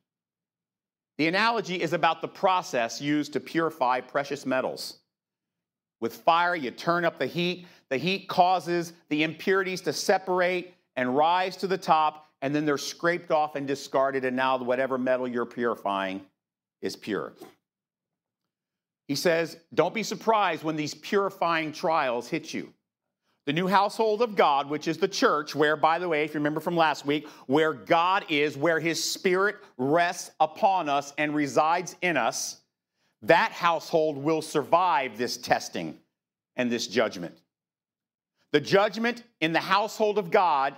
The 1.19 1.29
analogy 1.29 1.81
is 1.81 1.93
about 1.93 2.23
the 2.23 2.29
process 2.29 3.01
used 3.01 3.33
to 3.35 3.41
purify 3.41 4.01
precious 4.01 4.47
metals. 4.47 4.99
With 6.01 6.15
fire, 6.15 6.57
you 6.57 6.71
turn 6.71 7.05
up 7.05 7.19
the 7.19 7.27
heat. 7.27 7.67
The 7.89 7.97
heat 7.97 8.29
causes 8.29 8.93
the 9.09 9.23
impurities 9.23 9.81
to 9.83 9.93
separate 9.93 10.75
and 10.97 11.17
rise 11.17 11.57
to 11.59 11.67
the 11.67 11.79
top, 11.79 12.29
and 12.43 12.55
then 12.55 12.65
they're 12.65 12.79
scraped 12.79 13.31
off 13.31 13.57
and 13.57 13.67
discarded, 13.67 14.25
and 14.25 14.37
now 14.37 14.59
whatever 14.59 14.99
metal 14.99 15.27
you're 15.27 15.47
purifying 15.47 16.21
is 16.83 16.97
pure. 16.97 17.33
He 19.09 19.15
says, 19.15 19.57
Don't 19.73 19.95
be 19.95 20.03
surprised 20.03 20.63
when 20.63 20.77
these 20.77 20.95
purifying 20.95 21.73
trials 21.73 22.29
hit 22.29 22.55
you. 22.55 22.73
The 23.47 23.53
new 23.53 23.67
household 23.67 24.23
of 24.23 24.37
God, 24.37 24.71
which 24.71 24.89
is 24.89 24.97
the 24.97 25.09
church, 25.09 25.55
where, 25.55 25.77
by 25.77 25.99
the 25.99 26.09
way, 26.09 26.25
if 26.25 26.33
you 26.33 26.41
remember 26.41 26.61
from 26.61 26.77
last 26.77 27.05
week, 27.05 27.29
where 27.47 27.75
God 27.75 28.25
is, 28.31 28.57
where 28.57 28.81
his 28.81 29.03
spirit 29.03 29.57
rests 29.77 30.31
upon 30.41 30.89
us 30.89 31.13
and 31.19 31.35
resides 31.35 31.95
in 32.01 32.17
us, 32.17 32.63
that 33.23 33.53
household 33.53 34.17
will 34.17 34.41
survive 34.41 35.19
this 35.19 35.37
testing 35.37 35.99
and 36.57 36.73
this 36.73 36.87
judgment. 36.87 37.37
The 38.53 38.61
judgment 38.61 39.25
in 39.41 39.53
the 39.53 39.61
household 39.61 40.17
of 40.17 40.31
God, 40.31 40.77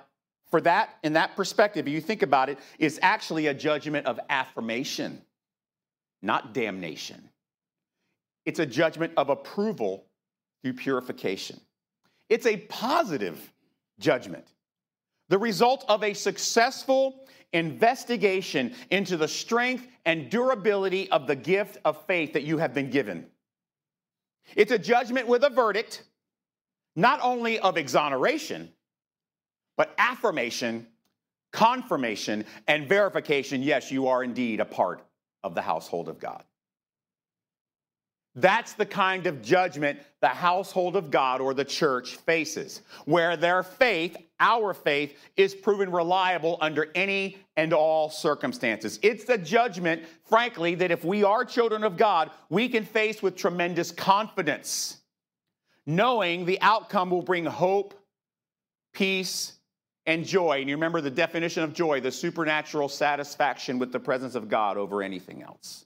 for 0.51 0.61
that, 0.61 0.91
in 1.03 1.15
that 1.15 1.35
perspective, 1.37 1.89
if 1.89 1.93
you 1.93 2.01
think 2.01 2.23
about 2.23 2.49
it, 2.49 2.59
is 2.79 2.99
actually 3.03 3.49
a 3.49 3.55
judgment 3.55 4.07
of 4.07 4.21
affirmation, 4.31 5.21
not 6.23 6.55
damnation. 6.55 7.29
It's 8.45 8.61
a 8.61 8.67
judgment 8.67 9.13
of 9.17 9.29
approval 9.29 10.07
through 10.63 10.75
purification. 10.75 11.61
It's 12.29 12.47
a 12.47 12.57
positive 12.57 13.53
judgment. 13.99 14.47
The 15.29 15.39
result 15.39 15.85
of 15.89 16.05
a 16.05 16.15
successful 16.15 17.27
investigation 17.53 18.75
into 18.91 19.17
the 19.17 19.27
strength 19.27 19.87
and 20.05 20.31
durability 20.31 21.11
of 21.11 21.27
the 21.27 21.35
gift 21.35 21.79
of 21.85 22.05
faith 22.07 22.35
that 22.35 22.45
you 22.45 22.59
have 22.59 22.73
been 22.73 22.91
given. 22.91 23.27
It's 24.55 24.71
a 24.71 24.79
judgment 24.79 25.27
with 25.27 25.43
a 25.43 25.51
verdict, 25.51 26.05
not 26.95 27.19
only 27.23 27.59
of 27.59 27.77
exoneration, 27.77 28.71
but 29.77 29.95
affirmation, 29.99 30.87
confirmation, 31.53 32.45
and 32.67 32.89
verification 32.89 33.63
yes, 33.63 33.91
you 33.91 34.09
are 34.09 34.25
indeed 34.25 34.61
a 34.61 34.65
part 34.65 35.03
of 35.43 35.55
the 35.55 35.63
household 35.63 36.09
of 36.09 36.19
God. 36.19 36.45
That's 38.37 38.75
the 38.75 38.85
kind 38.85 39.27
of 39.27 39.41
judgment 39.41 39.99
the 40.21 40.29
household 40.29 40.95
of 40.95 41.11
God 41.11 41.41
or 41.41 41.55
the 41.55 41.65
church 41.65 42.17
faces, 42.17 42.83
where 43.07 43.37
their 43.37 43.63
faith, 43.63 44.15
our 44.41 44.75
faith, 44.75 45.17
is 45.37 45.55
proven 45.55 45.91
reliable 45.91 46.59
under 46.61 46.89
any 46.95 47.39
and 47.57 47.73
all 47.73 48.11
circumstances. 48.11 48.99
It's 49.03 49.25
the 49.25 49.39
judgment, 49.39 50.03
frankly, 50.29 50.75
that 50.75 50.91
if 50.91 51.03
we 51.03 51.25
are 51.25 51.47
children 51.47 51.83
of 51.83 51.97
God, 51.97 52.31
we 52.51 52.69
can 52.69 52.85
face 52.85 53.23
with 53.23 53.37
tremendous 53.37 53.91
confidence, 53.91 54.99
knowing 55.87 56.45
the 56.45 56.61
outcome 56.61 57.09
will 57.11 57.23
bring 57.23 57.47
hope, 57.47 57.95
peace, 58.93 59.56
and 60.07 60.25
joy. 60.25 60.61
And 60.61 60.69
you 60.69 60.77
remember 60.77 61.01
the 61.01 61.11
definition 61.11 61.63
of 61.63 61.73
joy 61.73 62.01
the 62.01 62.13
supernatural 62.13 62.89
satisfaction 62.89 63.79
with 63.79 63.93
the 63.93 64.01
presence 64.01 64.35
of 64.35 64.49
God 64.49 64.77
over 64.77 65.03
anything 65.03 65.43
else. 65.43 65.85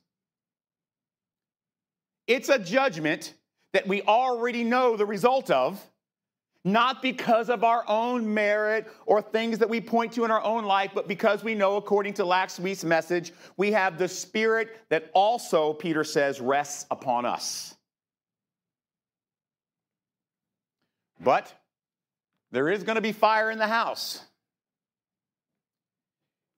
It's 2.26 2.48
a 2.48 2.58
judgment 2.58 3.34
that 3.72 3.86
we 3.88 4.02
already 4.02 4.62
know 4.62 4.96
the 4.96 5.06
result 5.06 5.50
of, 5.50 5.84
not 6.64 7.00
because 7.00 7.48
of 7.48 7.64
our 7.64 7.84
own 7.88 8.34
merit 8.34 8.86
or 9.06 9.22
things 9.22 9.58
that 9.58 9.68
we 9.68 9.80
point 9.80 10.12
to 10.12 10.24
in 10.24 10.30
our 10.30 10.42
own 10.42 10.64
life, 10.64 10.90
but 10.94 11.08
because 11.08 11.42
we 11.42 11.54
know, 11.54 11.76
according 11.76 12.12
to 12.14 12.24
last 12.24 12.60
week's 12.60 12.84
message, 12.84 13.32
we 13.56 13.72
have 13.72 13.96
the 13.96 14.08
Spirit 14.08 14.76
that 14.90 15.10
also, 15.14 15.72
Peter 15.72 16.04
says, 16.04 16.40
rests 16.40 16.86
upon 16.90 17.24
us. 17.24 17.74
But 21.22 21.52
there 22.52 22.69
is 22.69 22.83
going 22.83 22.97
to 22.97 23.02
be 23.02 23.12
fire 23.12 23.50
in 23.50 23.59
the 23.59 23.69
house. 23.69 24.25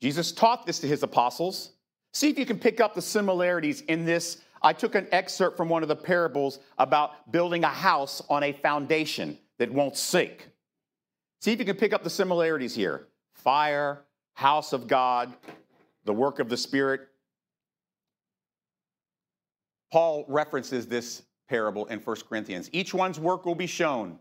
Jesus 0.00 0.32
taught 0.32 0.66
this 0.66 0.80
to 0.80 0.88
his 0.88 1.02
apostles. 1.02 1.72
See 2.12 2.28
if 2.28 2.38
you 2.38 2.46
can 2.46 2.58
pick 2.58 2.80
up 2.80 2.94
the 2.94 3.02
similarities 3.02 3.82
in 3.82 4.04
this 4.04 4.42
I 4.62 4.72
took 4.72 4.94
an 4.94 5.08
excerpt 5.10 5.56
from 5.56 5.68
one 5.68 5.82
of 5.82 5.88
the 5.88 5.96
parables 5.96 6.60
about 6.78 7.32
building 7.32 7.64
a 7.64 7.68
house 7.68 8.22
on 8.30 8.44
a 8.44 8.52
foundation 8.52 9.38
that 9.58 9.72
won't 9.72 9.96
sink. 9.96 10.48
See 11.40 11.52
if 11.52 11.58
you 11.58 11.64
can 11.64 11.76
pick 11.76 11.92
up 11.92 12.04
the 12.04 12.10
similarities 12.10 12.74
here 12.74 13.08
fire, 13.34 14.04
house 14.34 14.72
of 14.72 14.86
God, 14.86 15.32
the 16.04 16.12
work 16.12 16.38
of 16.38 16.48
the 16.48 16.56
Spirit. 16.56 17.00
Paul 19.90 20.24
references 20.28 20.86
this 20.86 21.22
parable 21.48 21.86
in 21.86 21.98
1 21.98 22.16
Corinthians. 22.28 22.70
Each 22.72 22.94
one's 22.94 23.18
work 23.18 23.44
will 23.44 23.56
be 23.56 23.66
shown, 23.66 24.18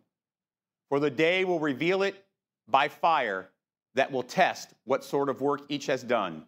for 0.91 0.99
the 0.99 1.09
day 1.09 1.45
will 1.45 1.61
reveal 1.61 2.03
it 2.03 2.25
by 2.67 2.89
fire 2.89 3.49
that 3.95 4.11
will 4.11 4.23
test 4.23 4.73
what 4.83 5.05
sort 5.05 5.29
of 5.29 5.39
work 5.39 5.61
each 5.69 5.85
has 5.85 6.03
done. 6.03 6.43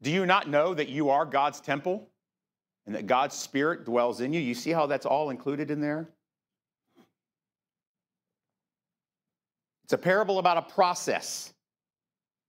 Do 0.00 0.10
you 0.10 0.24
not 0.24 0.48
know 0.48 0.72
that 0.72 0.88
you 0.88 1.10
are 1.10 1.26
God's 1.26 1.60
temple 1.60 2.08
and 2.86 2.94
that 2.94 3.06
God's 3.06 3.36
Spirit 3.36 3.84
dwells 3.84 4.22
in 4.22 4.32
you? 4.32 4.40
You 4.40 4.54
see 4.54 4.70
how 4.70 4.86
that's 4.86 5.04
all 5.04 5.28
included 5.28 5.70
in 5.70 5.82
there? 5.82 6.08
It's 9.84 9.92
a 9.92 9.98
parable 9.98 10.38
about 10.38 10.56
a 10.56 10.62
process 10.62 11.52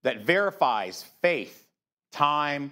that 0.04 0.22
verifies 0.22 1.04
faith 1.22 1.68
time 2.14 2.72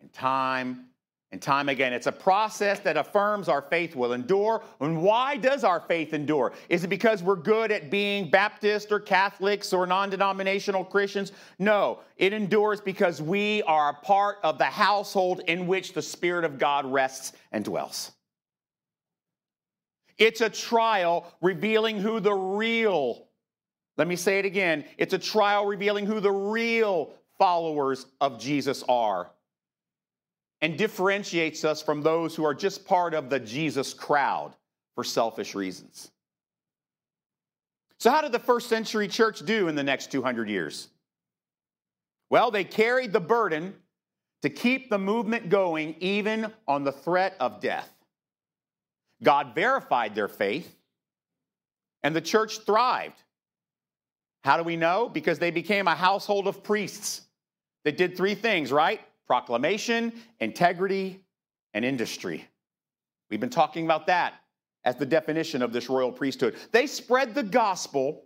and 0.00 0.10
time 0.14 0.86
and 1.32 1.42
time 1.42 1.68
again. 1.68 1.92
It's 1.92 2.06
a 2.06 2.12
process 2.12 2.78
that 2.80 2.96
affirms 2.96 3.48
our 3.48 3.62
faith 3.62 3.96
will 3.96 4.12
endure. 4.12 4.62
And 4.80 5.02
why 5.02 5.36
does 5.36 5.64
our 5.64 5.80
faith 5.80 6.14
endure? 6.14 6.52
Is 6.68 6.84
it 6.84 6.88
because 6.88 7.22
we're 7.22 7.36
good 7.36 7.72
at 7.72 7.90
being 7.90 8.30
Baptist 8.30 8.92
or 8.92 9.00
Catholics 9.00 9.72
or 9.72 9.86
non 9.86 10.08
denominational 10.08 10.84
Christians? 10.84 11.32
No, 11.58 12.00
it 12.16 12.32
endures 12.32 12.80
because 12.80 13.20
we 13.20 13.62
are 13.64 13.90
a 13.90 13.94
part 13.94 14.38
of 14.44 14.58
the 14.58 14.64
household 14.64 15.40
in 15.48 15.66
which 15.66 15.94
the 15.94 16.02
Spirit 16.02 16.44
of 16.44 16.58
God 16.58 16.86
rests 16.86 17.32
and 17.50 17.64
dwells. 17.64 18.12
It's 20.18 20.40
a 20.40 20.48
trial 20.48 21.30
revealing 21.42 21.98
who 21.98 22.20
the 22.20 22.32
real, 22.32 23.26
let 23.98 24.06
me 24.06 24.16
say 24.16 24.38
it 24.38 24.44
again, 24.44 24.84
it's 24.96 25.12
a 25.12 25.18
trial 25.18 25.66
revealing 25.66 26.06
who 26.06 26.20
the 26.20 26.32
real 26.32 27.12
followers 27.36 28.06
of 28.20 28.38
Jesus 28.38 28.82
are 28.88 29.30
and 30.60 30.78
differentiates 30.78 31.64
us 31.64 31.82
from 31.82 32.02
those 32.02 32.34
who 32.34 32.44
are 32.44 32.54
just 32.54 32.86
part 32.86 33.14
of 33.14 33.28
the 33.28 33.40
Jesus 33.40 33.92
crowd 33.92 34.54
for 34.94 35.04
selfish 35.04 35.54
reasons. 35.54 36.10
So, 37.98 38.10
how 38.10 38.22
did 38.22 38.32
the 38.32 38.38
first 38.38 38.68
century 38.68 39.08
church 39.08 39.40
do 39.40 39.68
in 39.68 39.74
the 39.74 39.82
next 39.82 40.10
200 40.10 40.48
years? 40.48 40.88
Well, 42.30 42.50
they 42.50 42.64
carried 42.64 43.12
the 43.12 43.20
burden 43.20 43.74
to 44.42 44.50
keep 44.50 44.90
the 44.90 44.98
movement 44.98 45.48
going 45.48 45.96
even 46.00 46.52
on 46.68 46.84
the 46.84 46.92
threat 46.92 47.36
of 47.40 47.60
death. 47.60 47.90
God 49.22 49.54
verified 49.54 50.14
their 50.14 50.28
faith, 50.28 50.76
and 52.02 52.14
the 52.14 52.20
church 52.20 52.58
thrived. 52.60 53.22
How 54.44 54.56
do 54.56 54.62
we 54.62 54.76
know? 54.76 55.08
Because 55.08 55.38
they 55.38 55.50
became 55.50 55.88
a 55.88 55.94
household 55.94 56.46
of 56.46 56.62
priests 56.62 57.22
that 57.84 57.96
did 57.96 58.16
three 58.16 58.34
things, 58.34 58.70
right? 58.70 59.00
Proclamation, 59.26 60.12
integrity, 60.40 61.24
and 61.74 61.84
industry. 61.84 62.46
We've 63.30 63.40
been 63.40 63.50
talking 63.50 63.84
about 63.84 64.06
that 64.06 64.34
as 64.84 64.96
the 64.96 65.06
definition 65.06 65.62
of 65.62 65.72
this 65.72 65.88
royal 65.88 66.12
priesthood. 66.12 66.56
They 66.72 66.86
spread 66.86 67.34
the 67.34 67.42
gospel, 67.42 68.22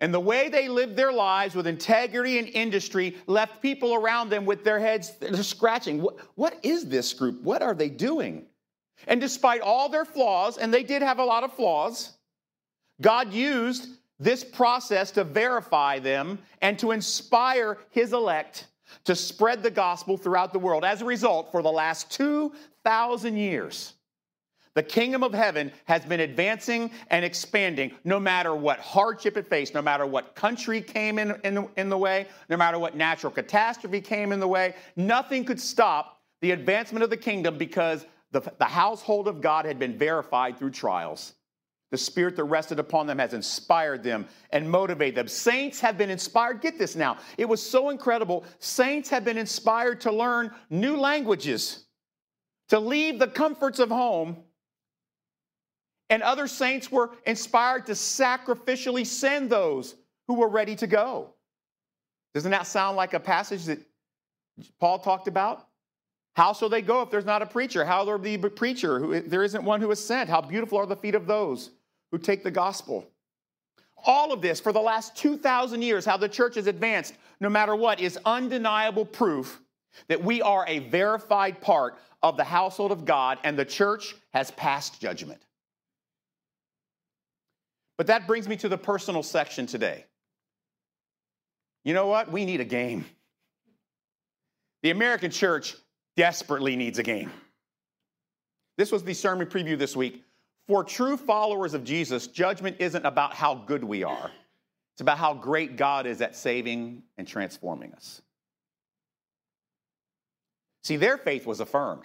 and 0.00 0.14
the 0.14 0.20
way 0.20 0.48
they 0.48 0.68
lived 0.68 0.96
their 0.96 1.12
lives 1.12 1.54
with 1.54 1.66
integrity 1.66 2.38
and 2.38 2.48
industry 2.48 3.16
left 3.26 3.60
people 3.60 3.94
around 3.94 4.30
them 4.30 4.46
with 4.46 4.64
their 4.64 4.78
heads 4.78 5.12
scratching. 5.42 6.00
What, 6.00 6.16
what 6.36 6.58
is 6.62 6.86
this 6.86 7.12
group? 7.12 7.42
What 7.42 7.62
are 7.62 7.74
they 7.74 7.88
doing? 7.88 8.46
And 9.06 9.20
despite 9.20 9.60
all 9.60 9.88
their 9.88 10.04
flaws, 10.04 10.56
and 10.56 10.72
they 10.72 10.82
did 10.82 11.02
have 11.02 11.18
a 11.18 11.24
lot 11.24 11.44
of 11.44 11.52
flaws, 11.52 12.16
God 13.00 13.32
used 13.32 13.88
this 14.18 14.42
process 14.42 15.10
to 15.12 15.24
verify 15.24 15.98
them 15.98 16.38
and 16.62 16.78
to 16.78 16.90
inspire 16.90 17.78
his 17.90 18.12
elect 18.12 18.66
to 19.04 19.14
spread 19.14 19.62
the 19.62 19.70
gospel 19.70 20.16
throughout 20.16 20.52
the 20.52 20.58
world. 20.58 20.84
As 20.84 21.02
a 21.02 21.04
result, 21.04 21.50
for 21.52 21.62
the 21.62 21.70
last 21.70 22.10
2,000 22.10 23.36
years, 23.36 23.94
the 24.74 24.82
kingdom 24.84 25.24
of 25.24 25.34
heaven 25.34 25.72
has 25.86 26.04
been 26.04 26.20
advancing 26.20 26.90
and 27.10 27.24
expanding 27.24 27.90
no 28.04 28.20
matter 28.20 28.54
what 28.54 28.78
hardship 28.78 29.36
it 29.36 29.48
faced, 29.50 29.74
no 29.74 29.82
matter 29.82 30.06
what 30.06 30.36
country 30.36 30.80
came 30.80 31.18
in, 31.18 31.34
in, 31.42 31.68
in, 31.76 31.88
the 31.88 31.98
way, 31.98 32.28
no 32.48 32.56
matter 32.56 32.78
what 32.78 32.94
natural 32.94 33.32
catastrophe 33.32 34.00
came 34.00 34.30
in 34.30 34.38
the 34.38 34.46
way. 34.46 34.74
Nothing 34.94 35.44
could 35.44 35.60
stop 35.60 36.20
the 36.42 36.52
advancement 36.52 37.02
of 37.02 37.10
the 37.10 37.16
kingdom 37.16 37.58
because 37.58 38.06
the, 38.30 38.40
the 38.58 38.66
household 38.66 39.26
of 39.26 39.40
God 39.40 39.64
had 39.64 39.78
been 39.80 39.98
verified 39.98 40.58
through 40.58 40.70
trials. 40.70 41.34
The 41.90 41.98
spirit 41.98 42.36
that 42.36 42.44
rested 42.44 42.78
upon 42.78 43.06
them 43.06 43.18
has 43.18 43.32
inspired 43.32 44.02
them 44.02 44.26
and 44.50 44.70
motivated 44.70 45.14
them. 45.14 45.28
Saints 45.28 45.80
have 45.80 45.96
been 45.96 46.10
inspired. 46.10 46.60
Get 46.60 46.78
this 46.78 46.94
now. 46.94 47.16
It 47.38 47.48
was 47.48 47.62
so 47.62 47.88
incredible. 47.88 48.44
Saints 48.58 49.08
have 49.08 49.24
been 49.24 49.38
inspired 49.38 50.02
to 50.02 50.12
learn 50.12 50.50
new 50.68 50.98
languages, 50.98 51.86
to 52.68 52.78
leave 52.78 53.18
the 53.18 53.26
comforts 53.26 53.78
of 53.78 53.88
home. 53.88 54.36
And 56.10 56.22
other 56.22 56.46
saints 56.46 56.92
were 56.92 57.10
inspired 57.26 57.86
to 57.86 57.92
sacrificially 57.92 59.06
send 59.06 59.48
those 59.48 59.94
who 60.26 60.34
were 60.34 60.48
ready 60.48 60.76
to 60.76 60.86
go. 60.86 61.32
Doesn't 62.34 62.50
that 62.50 62.66
sound 62.66 62.98
like 62.98 63.14
a 63.14 63.20
passage 63.20 63.64
that 63.64 63.78
Paul 64.78 64.98
talked 64.98 65.26
about? 65.26 65.66
How 66.36 66.52
shall 66.52 66.68
they 66.68 66.82
go 66.82 67.00
if 67.02 67.10
there's 67.10 67.24
not 67.24 67.40
a 67.40 67.46
preacher? 67.46 67.84
How 67.84 68.00
will 68.00 68.06
there 68.06 68.18
be 68.18 68.34
a 68.34 68.50
preacher? 68.50 69.00
Who, 69.00 69.20
there 69.20 69.42
isn't 69.42 69.64
one 69.64 69.80
who 69.80 69.90
is 69.90 70.04
sent. 70.04 70.28
How 70.28 70.42
beautiful 70.42 70.78
are 70.78 70.86
the 70.86 70.94
feet 70.94 71.14
of 71.14 71.26
those 71.26 71.70
who 72.10 72.18
take 72.18 72.42
the 72.42 72.50
gospel. 72.50 73.08
All 74.04 74.32
of 74.32 74.40
this 74.40 74.60
for 74.60 74.72
the 74.72 74.80
last 74.80 75.16
2,000 75.16 75.82
years, 75.82 76.04
how 76.04 76.16
the 76.16 76.28
church 76.28 76.54
has 76.54 76.66
advanced, 76.66 77.14
no 77.40 77.48
matter 77.48 77.74
what, 77.74 78.00
is 78.00 78.18
undeniable 78.24 79.04
proof 79.04 79.60
that 80.08 80.22
we 80.22 80.40
are 80.42 80.64
a 80.68 80.78
verified 80.78 81.60
part 81.60 81.98
of 82.22 82.36
the 82.36 82.44
household 82.44 82.92
of 82.92 83.04
God 83.04 83.38
and 83.44 83.58
the 83.58 83.64
church 83.64 84.14
has 84.32 84.50
passed 84.52 85.00
judgment. 85.00 85.40
But 87.96 88.06
that 88.06 88.26
brings 88.26 88.48
me 88.48 88.56
to 88.58 88.68
the 88.68 88.78
personal 88.78 89.22
section 89.22 89.66
today. 89.66 90.04
You 91.84 91.94
know 91.94 92.06
what? 92.06 92.30
We 92.30 92.44
need 92.44 92.60
a 92.60 92.64
game. 92.64 93.04
The 94.82 94.90
American 94.90 95.30
church 95.30 95.74
desperately 96.16 96.76
needs 96.76 96.98
a 96.98 97.02
game. 97.02 97.30
This 98.76 98.92
was 98.92 99.02
the 99.02 99.14
sermon 99.14 99.48
preview 99.48 99.76
this 99.76 99.96
week 99.96 100.24
For 100.68 100.84
true 100.84 101.16
followers 101.16 101.74
of 101.74 101.82
Jesus, 101.82 102.26
judgment 102.26 102.76
isn't 102.78 103.04
about 103.04 103.34
how 103.34 103.54
good 103.54 103.82
we 103.82 104.04
are, 104.04 104.30
it's 104.94 105.00
about 105.00 105.18
how 105.18 105.34
great 105.34 105.76
God 105.76 106.06
is 106.06 106.20
at 106.20 106.36
saving 106.36 107.02
and 107.16 107.26
transforming 107.26 107.92
us. 107.94 108.22
See, 110.84 110.96
their 110.96 111.18
faith 111.18 111.46
was 111.46 111.60
affirmed. 111.60 112.04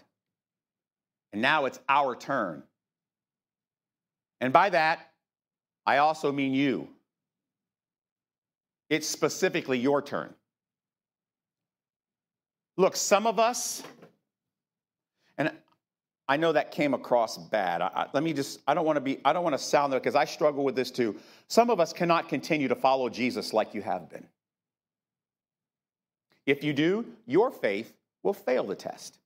And 1.32 1.42
now 1.42 1.66
it's 1.66 1.80
our 1.90 2.16
turn. 2.16 2.64
And 4.40 4.54
by 4.54 4.70
that, 4.70 5.00
I 5.86 5.98
also 5.98 6.32
mean 6.32 6.54
you. 6.54 6.88
It's 8.90 9.08
specifically 9.08 9.80
your 9.80 10.02
turn. 10.02 10.34
Look, 12.78 12.96
some 12.96 13.26
of 13.26 13.40
us, 13.40 13.82
I 16.28 16.38
know 16.38 16.52
that 16.54 16.72
came 16.72 16.94
across 16.94 17.38
bad. 17.38 17.82
I, 17.82 17.88
I, 17.88 18.08
let 18.14 18.24
me 18.24 18.34
just, 18.34 18.62
I 18.68 18.74
don't 18.74 18.86
want 18.86 18.98
to 18.98 19.02
be, 19.02 19.20
I 19.26 19.34
don't 19.34 19.44
want 19.44 19.56
to 19.56 19.64
sound 19.64 19.92
there 19.92 20.00
because 20.00 20.16
I 20.16 20.26
struggle 20.26 20.64
with 20.64 20.76
this 20.76 20.90
too. 20.90 21.16
Some 21.48 21.70
of 21.70 21.80
us 21.80 21.92
cannot 21.92 22.30
continue 22.30 22.70
to 22.70 22.76
follow 22.76 23.10
Jesus 23.10 23.52
like 23.54 23.74
you 23.74 23.82
have 23.82 24.10
been. 24.10 24.26
If 26.46 26.64
you 26.64 26.74
do, 26.74 27.06
your 27.26 27.52
faith 27.52 27.94
will 28.22 28.34
fail 28.34 28.64
the 28.64 28.76
test. 28.76 29.18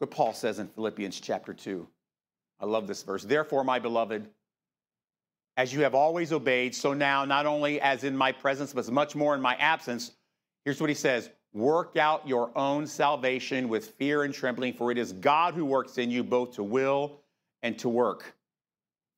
But 0.00 0.10
Paul 0.10 0.32
says 0.32 0.58
in 0.58 0.68
Philippians 0.68 1.20
chapter 1.20 1.54
2. 1.54 1.86
I 2.60 2.66
love 2.66 2.86
this 2.86 3.02
verse. 3.02 3.24
Therefore, 3.24 3.64
my 3.64 3.80
beloved, 3.80 4.28
as 5.56 5.72
you 5.72 5.82
have 5.82 5.94
always 5.94 6.32
obeyed, 6.32 6.74
so 6.74 6.94
now, 6.94 7.24
not 7.24 7.46
only 7.46 7.80
as 7.80 8.04
in 8.04 8.16
my 8.16 8.32
presence, 8.32 8.72
but 8.72 8.80
as 8.80 8.90
much 8.90 9.14
more 9.14 9.34
in 9.34 9.40
my 9.40 9.54
absence, 9.56 10.12
here's 10.64 10.80
what 10.80 10.88
he 10.88 10.94
says 10.94 11.28
Work 11.54 11.96
out 11.96 12.26
your 12.26 12.50
own 12.56 12.86
salvation 12.86 13.68
with 13.68 13.90
fear 13.90 14.22
and 14.22 14.32
trembling, 14.32 14.72
for 14.72 14.90
it 14.90 14.98
is 14.98 15.12
God 15.12 15.54
who 15.54 15.64
works 15.64 15.98
in 15.98 16.10
you 16.10 16.24
both 16.24 16.52
to 16.54 16.62
will 16.62 17.20
and 17.62 17.78
to 17.80 17.88
work 17.88 18.34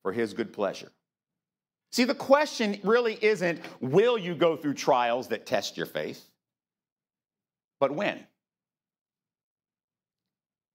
for 0.02 0.12
his 0.12 0.34
good 0.34 0.52
pleasure. 0.52 0.90
See, 1.92 2.04
the 2.04 2.14
question 2.14 2.80
really 2.82 3.16
isn't 3.22 3.60
will 3.80 4.18
you 4.18 4.34
go 4.34 4.56
through 4.56 4.74
trials 4.74 5.28
that 5.28 5.46
test 5.46 5.76
your 5.76 5.86
faith, 5.86 6.28
but 7.78 7.92
when? 7.92 8.26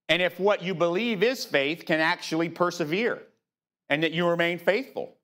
And 0.07 0.21
if 0.21 0.39
what 0.39 0.63
you 0.63 0.73
believe 0.73 1.21
is 1.21 1.45
faith 1.45 1.85
can 1.85 1.99
actually 1.99 2.49
persevere 2.49 3.21
and 3.89 4.01
that 4.03 4.11
you 4.11 4.27
remain 4.27 4.57
faithful. 4.57 5.18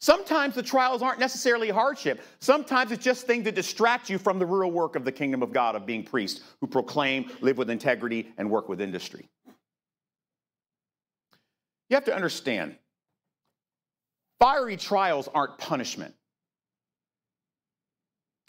Sometimes 0.00 0.54
the 0.54 0.62
trials 0.62 1.02
aren't 1.02 1.18
necessarily 1.18 1.70
hardship. 1.70 2.20
Sometimes 2.38 2.92
it's 2.92 3.02
just 3.02 3.26
things 3.26 3.44
that 3.44 3.56
distract 3.56 4.08
you 4.08 4.16
from 4.18 4.38
the 4.38 4.46
real 4.46 4.70
work 4.70 4.94
of 4.94 5.04
the 5.04 5.10
kingdom 5.10 5.42
of 5.42 5.52
God, 5.52 5.74
of 5.74 5.86
being 5.86 6.04
priests 6.04 6.40
who 6.60 6.68
proclaim, 6.68 7.30
live 7.40 7.58
with 7.58 7.68
integrity, 7.68 8.32
and 8.38 8.48
work 8.48 8.68
with 8.68 8.80
industry. 8.80 9.28
You 11.90 11.94
have 11.94 12.04
to 12.04 12.14
understand 12.14 12.76
fiery 14.38 14.76
trials 14.76 15.28
aren't 15.34 15.58
punishment. 15.58 16.14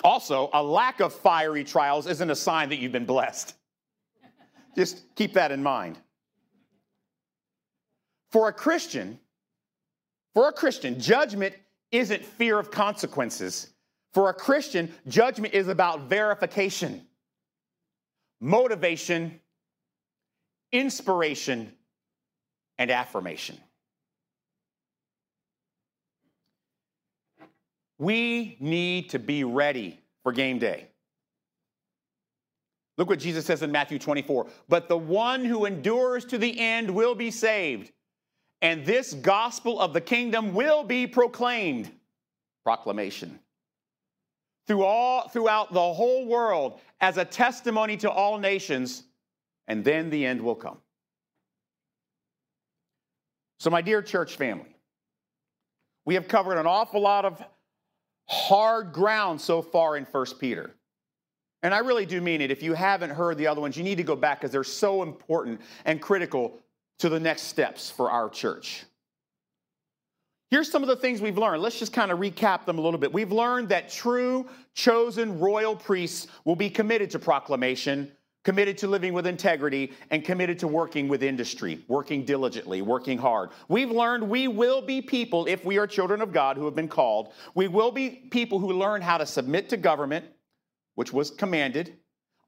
Also, 0.03 0.49
a 0.53 0.61
lack 0.61 0.99
of 0.99 1.13
fiery 1.13 1.63
trials 1.63 2.05
isn't 2.05 2.29
a 2.29 2.35
sign 2.35 2.69
that 2.69 2.77
you've 2.77 2.91
been 2.91 3.05
blessed. 3.05 3.55
Just 4.75 5.03
keep 5.15 5.33
that 5.33 5.51
in 5.51 5.63
mind. 5.63 5.97
For 8.31 8.47
a 8.47 8.53
Christian, 8.53 9.19
for 10.39 10.47
a 10.47 10.53
Christian, 10.53 11.01
judgment 11.01 11.53
isn't 11.91 12.23
fear 12.23 12.57
of 12.57 12.71
consequences. 12.71 13.71
For 14.13 14.29
a 14.29 14.33
Christian, 14.33 14.89
judgment 15.05 15.53
is 15.53 15.67
about 15.67 16.03
verification, 16.03 17.05
motivation, 18.39 19.41
inspiration, 20.71 21.73
and 22.77 22.89
affirmation. 22.89 23.57
We 27.97 28.55
need 28.61 29.09
to 29.09 29.19
be 29.19 29.43
ready 29.43 29.99
for 30.23 30.31
game 30.31 30.57
day. 30.57 30.87
Look 32.97 33.09
what 33.09 33.19
Jesus 33.19 33.45
says 33.45 33.61
in 33.61 33.73
Matthew 33.73 33.99
24. 33.99 34.47
But 34.69 34.87
the 34.87 34.97
one 34.97 35.43
who 35.43 35.65
endures 35.65 36.23
to 36.27 36.37
the 36.37 36.57
end 36.57 36.89
will 36.89 37.13
be 37.13 37.29
saved 37.29 37.91
and 38.61 38.85
this 38.85 39.13
gospel 39.13 39.79
of 39.79 39.93
the 39.93 40.01
kingdom 40.01 40.53
will 40.53 40.83
be 40.83 41.07
proclaimed. 41.07 41.91
Proclamation. 42.63 43.39
Through 44.67 44.83
all, 44.83 45.29
throughout 45.29 45.73
the 45.73 45.93
whole 45.93 46.25
world 46.25 46.79
as 47.01 47.17
a 47.17 47.25
testimony 47.25 47.97
to 47.97 48.11
all 48.11 48.37
nations, 48.37 49.03
and 49.67 49.83
then 49.83 50.09
the 50.09 50.25
end 50.25 50.41
will 50.41 50.55
come. 50.55 50.77
So, 53.59 53.69
my 53.69 53.81
dear 53.81 54.01
church 54.01 54.35
family, 54.35 54.75
we 56.05 56.13
have 56.15 56.27
covered 56.27 56.57
an 56.57 56.67
awful 56.67 57.01
lot 57.01 57.25
of 57.25 57.43
hard 58.27 58.93
ground 58.93 59.41
so 59.41 59.61
far 59.61 59.97
in 59.97 60.05
1 60.05 60.25
Peter. 60.39 60.75
And 61.61 61.73
I 61.73 61.79
really 61.79 62.05
do 62.05 62.21
mean 62.21 62.41
it. 62.41 62.51
If 62.51 62.63
you 62.63 62.73
haven't 62.73 63.09
heard 63.09 63.37
the 63.37 63.47
other 63.47 63.59
ones, 63.59 63.75
you 63.75 63.83
need 63.83 63.97
to 63.97 64.03
go 64.03 64.15
back 64.15 64.39
because 64.39 64.51
they're 64.51 64.63
so 64.63 65.03
important 65.03 65.59
and 65.83 66.01
critical 66.01 66.59
to 66.99 67.09
the 67.09 67.19
next 67.19 67.43
steps 67.43 67.89
for 67.89 68.11
our 68.11 68.29
church. 68.29 68.83
Here's 70.51 70.71
some 70.71 70.81
of 70.81 70.89
the 70.89 70.95
things 70.95 71.21
we've 71.21 71.37
learned. 71.37 71.61
Let's 71.61 71.77
just 71.77 71.93
kind 71.93 72.11
of 72.11 72.19
recap 72.19 72.65
them 72.65 72.79
a 72.79 72.81
little 72.81 72.99
bit. 72.99 73.13
We've 73.13 73.31
learned 73.31 73.69
that 73.69 73.89
true, 73.89 74.47
chosen 74.73 75.39
royal 75.39 75.75
priests 75.75 76.27
will 76.43 76.55
be 76.55 76.71
committed 76.71 77.11
to 77.11 77.19
proclamation, 77.19 78.11
committed 78.43 78.75
to 78.79 78.87
living 78.87 79.13
with 79.13 79.27
integrity, 79.27 79.93
and 80.09 80.25
committed 80.25 80.57
to 80.59 80.67
working 80.67 81.07
with 81.07 81.21
industry, 81.21 81.85
working 81.87 82.25
diligently, 82.25 82.81
working 82.81 83.19
hard. 83.19 83.51
We've 83.67 83.91
learned 83.91 84.27
we 84.27 84.47
will 84.47 84.81
be 84.81 85.03
people, 85.03 85.45
if 85.45 85.63
we 85.63 85.77
are 85.77 85.85
children 85.85 86.19
of 86.19 86.33
God 86.33 86.57
who 86.57 86.65
have 86.65 86.75
been 86.75 86.87
called, 86.87 87.31
we 87.53 87.67
will 87.67 87.91
be 87.91 88.09
people 88.09 88.57
who 88.57 88.73
learn 88.73 89.03
how 89.03 89.19
to 89.19 89.27
submit 89.27 89.69
to 89.69 89.77
government, 89.77 90.25
which 90.95 91.13
was 91.13 91.29
commanded, 91.29 91.95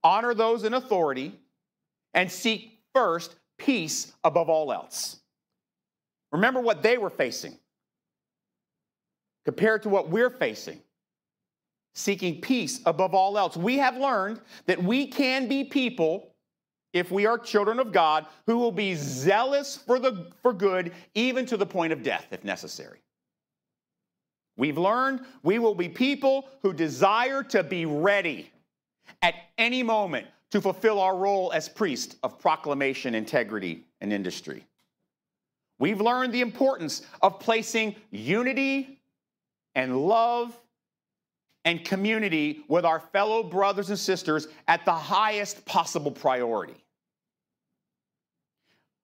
honor 0.03 0.33
those 0.33 0.63
in 0.63 0.73
authority, 0.73 1.39
and 2.15 2.31
seek 2.31 2.79
first 2.95 3.35
peace 3.65 4.13
above 4.23 4.49
all 4.49 4.71
else. 4.73 5.17
Remember 6.31 6.59
what 6.59 6.81
they 6.81 6.97
were 6.97 7.09
facing 7.09 7.57
compared 9.45 9.83
to 9.83 9.89
what 9.89 10.09
we're 10.09 10.29
facing. 10.29 10.81
Seeking 11.93 12.39
peace 12.39 12.79
above 12.85 13.13
all 13.13 13.37
else. 13.37 13.57
We 13.57 13.77
have 13.77 13.97
learned 13.97 14.39
that 14.65 14.81
we 14.81 15.07
can 15.07 15.49
be 15.49 15.65
people, 15.65 16.33
if 16.93 17.11
we 17.11 17.25
are 17.25 17.37
children 17.37 17.79
of 17.79 17.91
God, 17.91 18.27
who 18.45 18.57
will 18.57 18.71
be 18.71 18.95
zealous 18.95 19.75
for, 19.75 19.99
the, 19.99 20.31
for 20.41 20.53
good, 20.53 20.93
even 21.15 21.45
to 21.47 21.57
the 21.57 21.65
point 21.65 21.91
of 21.91 22.01
death, 22.01 22.27
if 22.31 22.45
necessary. 22.45 22.99
We've 24.55 24.77
learned 24.77 25.21
we 25.43 25.59
will 25.59 25.75
be 25.75 25.89
people 25.89 26.47
who 26.61 26.71
desire 26.71 27.43
to 27.43 27.61
be 27.61 27.85
ready 27.85 28.49
at 29.21 29.35
any 29.57 29.83
moment 29.83 30.27
to 30.51 30.61
fulfill 30.61 30.99
our 30.99 31.15
role 31.15 31.51
as 31.53 31.67
priests 31.67 32.15
of 32.23 32.39
proclamation, 32.39 33.15
integrity, 33.15 33.85
and 34.01 34.13
industry. 34.13 34.65
We've 35.79 35.99
learned 35.99 36.33
the 36.33 36.41
importance 36.41 37.01
of 37.21 37.39
placing 37.39 37.95
unity 38.11 38.99
and 39.73 39.97
love 39.97 40.55
and 41.65 41.83
community 41.83 42.63
with 42.67 42.85
our 42.85 42.99
fellow 42.99 43.43
brothers 43.43 43.89
and 43.89 43.97
sisters 43.97 44.47
at 44.67 44.85
the 44.85 44.93
highest 44.93 45.65
possible 45.65 46.11
priority. 46.11 46.75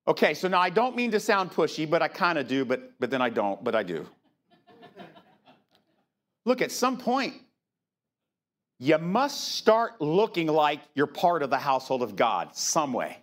Okay, 0.07 0.33
so 0.33 0.47
now 0.47 0.59
I 0.59 0.69
don't 0.69 0.95
mean 0.95 1.11
to 1.11 1.19
sound 1.19 1.51
pushy, 1.51 1.89
but 1.89 2.01
I 2.01 2.07
kind 2.07 2.37
of 2.37 2.47
do, 2.47 2.63
but, 2.63 2.91
but 2.99 3.09
then 3.09 3.21
I 3.21 3.29
don't, 3.29 3.63
but 3.63 3.75
I 3.75 3.83
do. 3.83 4.07
Look, 6.45 6.61
at 6.61 6.71
some 6.71 6.97
point, 6.97 7.33
you 8.79 8.97
must 8.97 9.55
start 9.55 9.99
looking 10.01 10.47
like 10.47 10.79
you're 10.93 11.07
part 11.07 11.41
of 11.41 11.49
the 11.49 11.57
household 11.57 12.03
of 12.03 12.15
God 12.15 12.55
some 12.55 12.93
way. 12.93 13.17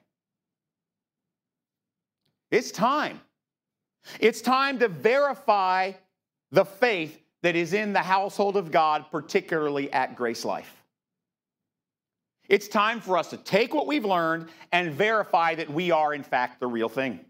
It's 2.50 2.70
time. 2.70 3.20
It's 4.20 4.40
time 4.40 4.78
to 4.80 4.88
verify 4.88 5.92
the 6.50 6.64
faith 6.64 7.20
that 7.42 7.56
is 7.56 7.72
in 7.72 7.92
the 7.92 8.00
household 8.00 8.56
of 8.56 8.70
God, 8.70 9.06
particularly 9.10 9.92
at 9.92 10.16
Grace 10.16 10.44
Life. 10.44 10.82
It's 12.48 12.68
time 12.68 13.00
for 13.00 13.18
us 13.18 13.30
to 13.30 13.36
take 13.36 13.74
what 13.74 13.86
we've 13.86 14.04
learned 14.04 14.48
and 14.72 14.92
verify 14.92 15.54
that 15.54 15.70
we 15.70 15.90
are, 15.90 16.14
in 16.14 16.22
fact, 16.22 16.60
the 16.60 16.66
real 16.66 16.88
thing. 16.88 17.20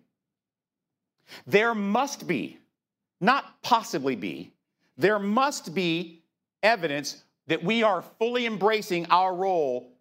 There 1.47 1.75
must 1.75 2.27
be, 2.27 2.59
not 3.21 3.63
possibly 3.63 4.17
be, 4.17 4.53
there 4.97 5.19
must 5.19 5.75
be 5.75 6.23
evidence 6.63 7.24
that 7.47 7.63
we 7.63 7.83
are 7.83 8.03
fully 8.19 8.47
embracing 8.47 9.07
our 9.07 9.35
role 9.35 9.93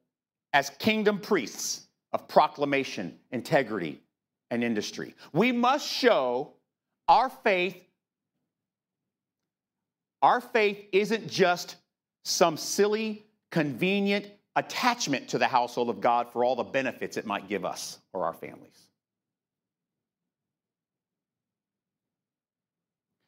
as 0.53 0.69
kingdom 0.71 1.19
priests 1.19 1.87
of 2.11 2.27
proclamation, 2.27 3.17
integrity, 3.31 4.01
and 4.51 4.63
industry. 4.63 5.15
We 5.33 5.51
must 5.51 5.87
show 5.87 6.53
our 7.07 7.29
faith 7.29 7.83
our 10.23 10.39
faith 10.39 10.87
isn't 10.93 11.27
just 11.27 11.75
some 12.23 12.55
silly, 12.55 13.25
convenient 13.51 14.29
attachment 14.55 15.27
to 15.27 15.37
the 15.37 15.47
household 15.47 15.89
of 15.89 15.99
God 15.99 16.31
for 16.31 16.45
all 16.45 16.55
the 16.55 16.63
benefits 16.63 17.17
it 17.17 17.25
might 17.25 17.49
give 17.49 17.65
us 17.65 17.99
or 18.13 18.25
our 18.25 18.33
families. 18.33 18.87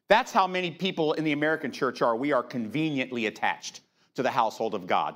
That's 0.07 0.31
how 0.31 0.47
many 0.47 0.71
people 0.71 1.13
in 1.13 1.25
the 1.25 1.33
American 1.33 1.71
church 1.71 2.01
are. 2.01 2.15
We 2.15 2.31
are 2.31 2.43
conveniently 2.43 3.25
attached 3.25 3.81
to 4.15 4.23
the 4.23 4.31
household 4.31 4.73
of 4.73 4.87
God. 4.87 5.15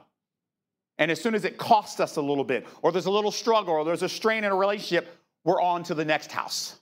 And 0.98 1.10
as 1.10 1.22
soon 1.22 1.34
as 1.34 1.46
it 1.46 1.58
costs 1.58 2.00
us 2.00 2.18
a 2.18 2.22
little 2.22 2.44
bit, 2.44 2.68
or 2.82 2.92
there's 2.92 3.06
a 3.06 3.12
little 3.12 3.32
struggle, 3.32 3.74
or 3.74 3.86
there's 3.86 4.04
a 4.04 4.10
strain 4.10 4.44
in 4.44 4.52
a 4.52 4.56
relationship, 4.56 5.08
we're 5.44 5.62
on 5.62 5.84
to 5.84 5.94
the 5.94 6.06
next 6.06 6.32
house. 6.32 6.78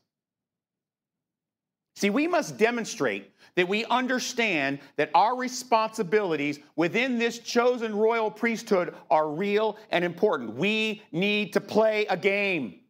See, 1.96 2.10
we 2.10 2.28
must 2.28 2.58
demonstrate 2.58 3.32
that 3.56 3.68
we 3.68 3.86
understand 3.86 4.80
that 4.98 5.10
our 5.16 5.36
responsibilities 5.36 6.60
within 6.76 7.18
this 7.18 7.40
chosen 7.40 7.96
royal 7.96 8.30
priesthood 8.30 8.94
are 9.10 9.30
real 9.30 9.78
and 9.90 10.06
important. 10.06 10.56
We 10.56 11.02
need 11.12 11.54
to 11.54 11.62
play 11.62 12.06
a 12.08 12.16
game 12.16 12.82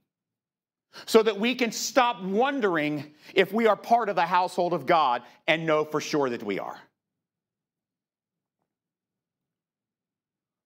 so 1.05 1.23
that 1.23 1.39
we 1.39 1.55
can 1.55 1.71
stop 1.71 2.21
wondering 2.21 3.13
if 3.33 3.53
we 3.53 3.67
are 3.67 3.75
part 3.75 4.09
of 4.09 4.15
the 4.15 4.25
household 4.25 4.73
of 4.73 4.85
God 4.85 5.21
and 5.47 5.65
know 5.65 5.85
for 5.85 6.01
sure 6.01 6.29
that 6.29 6.43
we 6.43 6.59
are. 6.59 6.77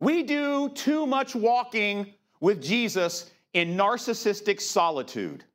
We 0.01 0.23
do 0.23 0.69
too 0.69 1.05
much 1.05 1.35
walking 1.35 2.13
with 2.41 2.61
Jesus 2.61 3.29
in 3.53 3.77
narcissistic 3.77 4.59
solitude. 4.59 5.45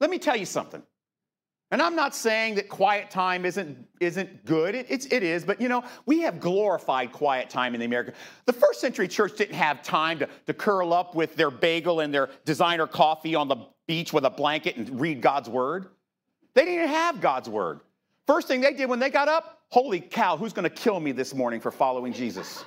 Let 0.00 0.10
me 0.10 0.18
tell 0.18 0.36
you 0.36 0.46
something. 0.46 0.82
And 1.70 1.82
I'm 1.82 1.96
not 1.96 2.14
saying 2.14 2.54
that 2.54 2.68
quiet 2.70 3.10
time 3.10 3.44
isn't, 3.44 3.86
isn't 4.00 4.46
good. 4.46 4.74
It, 4.74 4.86
it's, 4.88 5.06
it 5.06 5.22
is, 5.22 5.44
but 5.44 5.60
you 5.60 5.68
know, 5.68 5.84
we 6.06 6.20
have 6.20 6.40
glorified 6.40 7.12
quiet 7.12 7.50
time 7.50 7.74
in 7.74 7.80
the 7.80 7.84
American. 7.84 8.14
The 8.46 8.54
first 8.54 8.80
century 8.80 9.08
church 9.08 9.36
didn't 9.36 9.56
have 9.56 9.82
time 9.82 10.20
to, 10.20 10.28
to 10.46 10.54
curl 10.54 10.94
up 10.94 11.14
with 11.14 11.36
their 11.36 11.50
bagel 11.50 12.00
and 12.00 12.14
their 12.14 12.30
designer 12.46 12.86
coffee 12.86 13.34
on 13.34 13.48
the 13.48 13.56
beach 13.86 14.12
with 14.14 14.24
a 14.24 14.30
blanket 14.30 14.76
and 14.76 14.98
read 14.98 15.20
God's 15.20 15.48
word. 15.48 15.88
They 16.54 16.64
didn't 16.64 16.88
have 16.88 17.20
God's 17.20 17.48
word. 17.48 17.80
First 18.28 18.46
thing 18.46 18.60
they 18.60 18.74
did 18.74 18.90
when 18.90 18.98
they 18.98 19.08
got 19.08 19.26
up, 19.26 19.62
holy 19.70 20.00
cow, 20.00 20.36
who's 20.36 20.52
going 20.52 20.64
to 20.64 20.70
kill 20.70 21.00
me 21.00 21.12
this 21.12 21.34
morning 21.34 21.60
for 21.60 21.70
following 21.70 22.12
Jesus? 22.12 22.62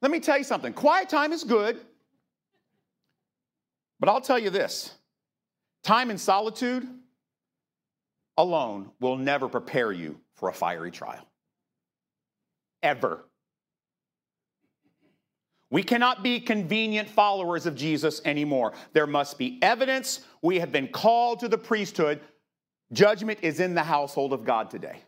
Let 0.00 0.10
me 0.10 0.18
tell 0.18 0.38
you 0.38 0.44
something 0.44 0.72
quiet 0.72 1.10
time 1.10 1.34
is 1.34 1.44
good, 1.44 1.78
but 4.00 4.08
I'll 4.08 4.22
tell 4.22 4.38
you 4.38 4.48
this 4.48 4.94
Time 5.84 6.10
in 6.10 6.16
solitude 6.16 6.88
alone 8.38 8.90
will 8.98 9.18
never 9.18 9.46
prepare 9.46 9.92
you 9.92 10.18
for 10.34 10.48
a 10.48 10.52
fiery 10.54 10.90
trial. 10.90 11.28
Ever. 12.82 13.26
We 15.68 15.82
cannot 15.82 16.22
be 16.22 16.40
convenient 16.40 17.10
followers 17.10 17.66
of 17.66 17.74
Jesus 17.74 18.22
anymore. 18.24 18.72
There 18.94 19.06
must 19.06 19.36
be 19.36 19.58
evidence. 19.60 20.24
We 20.40 20.60
have 20.60 20.72
been 20.72 20.88
called 20.88 21.40
to 21.40 21.48
the 21.48 21.58
priesthood. 21.58 22.20
Judgment 22.92 23.40
is 23.42 23.60
in 23.60 23.74
the 23.74 23.82
household 23.82 24.32
of 24.32 24.44
God 24.44 24.70
today. 24.70 24.98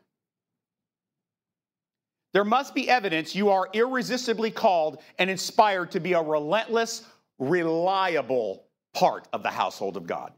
There 2.33 2.45
must 2.45 2.75
be 2.75 2.91
evidence 2.91 3.35
you 3.35 3.51
are 3.51 3.69
irresistibly 3.73 4.51
called 4.51 5.03
and 5.19 5.31
inspired 5.31 5.93
to 5.93 6.01
be 6.01 6.13
a 6.13 6.23
relentless, 6.23 7.05
reliable 7.39 8.65
part 8.95 9.29
of 9.33 9.43
the 9.43 9.51
household 9.51 9.97
of 9.97 10.07
God. 10.07 10.33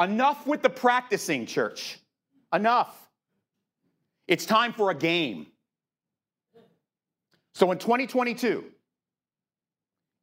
Enough 0.00 0.46
with 0.46 0.62
the 0.62 0.70
practicing, 0.70 1.46
church. 1.46 1.98
Enough. 2.52 3.10
It's 4.28 4.46
time 4.46 4.72
for 4.72 4.90
a 4.90 4.94
game. 4.94 5.46
So 7.54 7.72
in 7.72 7.78
2022, 7.78 8.64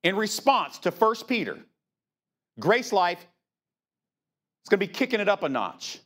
in 0.03 0.15
response 0.15 0.77
to 0.79 0.91
1 0.91 1.15
Peter, 1.27 1.59
Grace 2.59 2.93
Life 2.93 3.25
is 4.65 4.69
going 4.69 4.79
to 4.79 4.87
be 4.87 4.91
kicking 4.91 5.19
it 5.19 5.29
up 5.29 5.43
a 5.43 5.49
notch. 5.49 5.99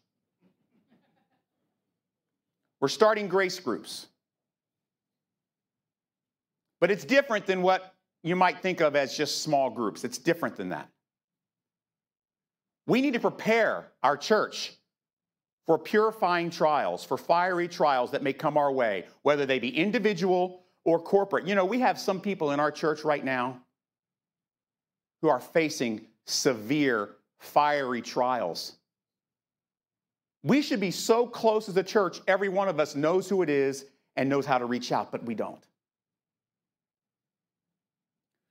We're 2.81 2.89
starting 2.89 3.29
grace 3.29 3.59
groups. 3.59 4.07
But 6.81 6.91
it's 6.91 7.05
different 7.05 7.45
than 7.45 7.61
what 7.61 7.93
you 8.21 8.35
might 8.35 8.61
think 8.61 8.81
of 8.81 8.95
as 8.95 9.15
just 9.15 9.43
small 9.43 9.69
groups. 9.69 10.03
It's 10.03 10.17
different 10.17 10.57
than 10.57 10.69
that. 10.69 10.89
We 12.85 13.01
need 13.01 13.13
to 13.13 13.19
prepare 13.19 13.91
our 14.03 14.17
church 14.17 14.73
for 15.65 15.77
purifying 15.77 16.49
trials, 16.49 17.05
for 17.05 17.17
fiery 17.17 17.67
trials 17.67 18.11
that 18.11 18.23
may 18.23 18.33
come 18.33 18.57
our 18.57 18.71
way, 18.71 19.05
whether 19.21 19.45
they 19.45 19.59
be 19.59 19.69
individual 19.69 20.63
or 20.83 20.99
corporate. 20.99 21.47
You 21.47 21.55
know, 21.55 21.65
we 21.65 21.79
have 21.79 21.99
some 21.99 22.19
people 22.19 22.51
in 22.51 22.59
our 22.59 22.71
church 22.71 23.03
right 23.03 23.23
now 23.23 23.61
who 25.21 25.29
are 25.29 25.39
facing 25.39 26.07
severe 26.25 27.09
fiery 27.39 28.01
trials. 28.01 28.73
We 30.43 30.61
should 30.61 30.79
be 30.79 30.91
so 30.91 31.25
close 31.25 31.67
as 31.67 31.75
a 31.77 31.83
church, 31.83 32.21
every 32.27 32.49
one 32.49 32.69
of 32.69 32.79
us 32.79 32.95
knows 32.95 33.27
who 33.27 33.41
it 33.41 33.49
is 33.49 33.85
and 34.15 34.29
knows 34.29 34.45
how 34.45 34.57
to 34.57 34.65
reach 34.65 34.91
out, 34.91 35.11
but 35.11 35.23
we 35.23 35.35
don't. 35.35 35.63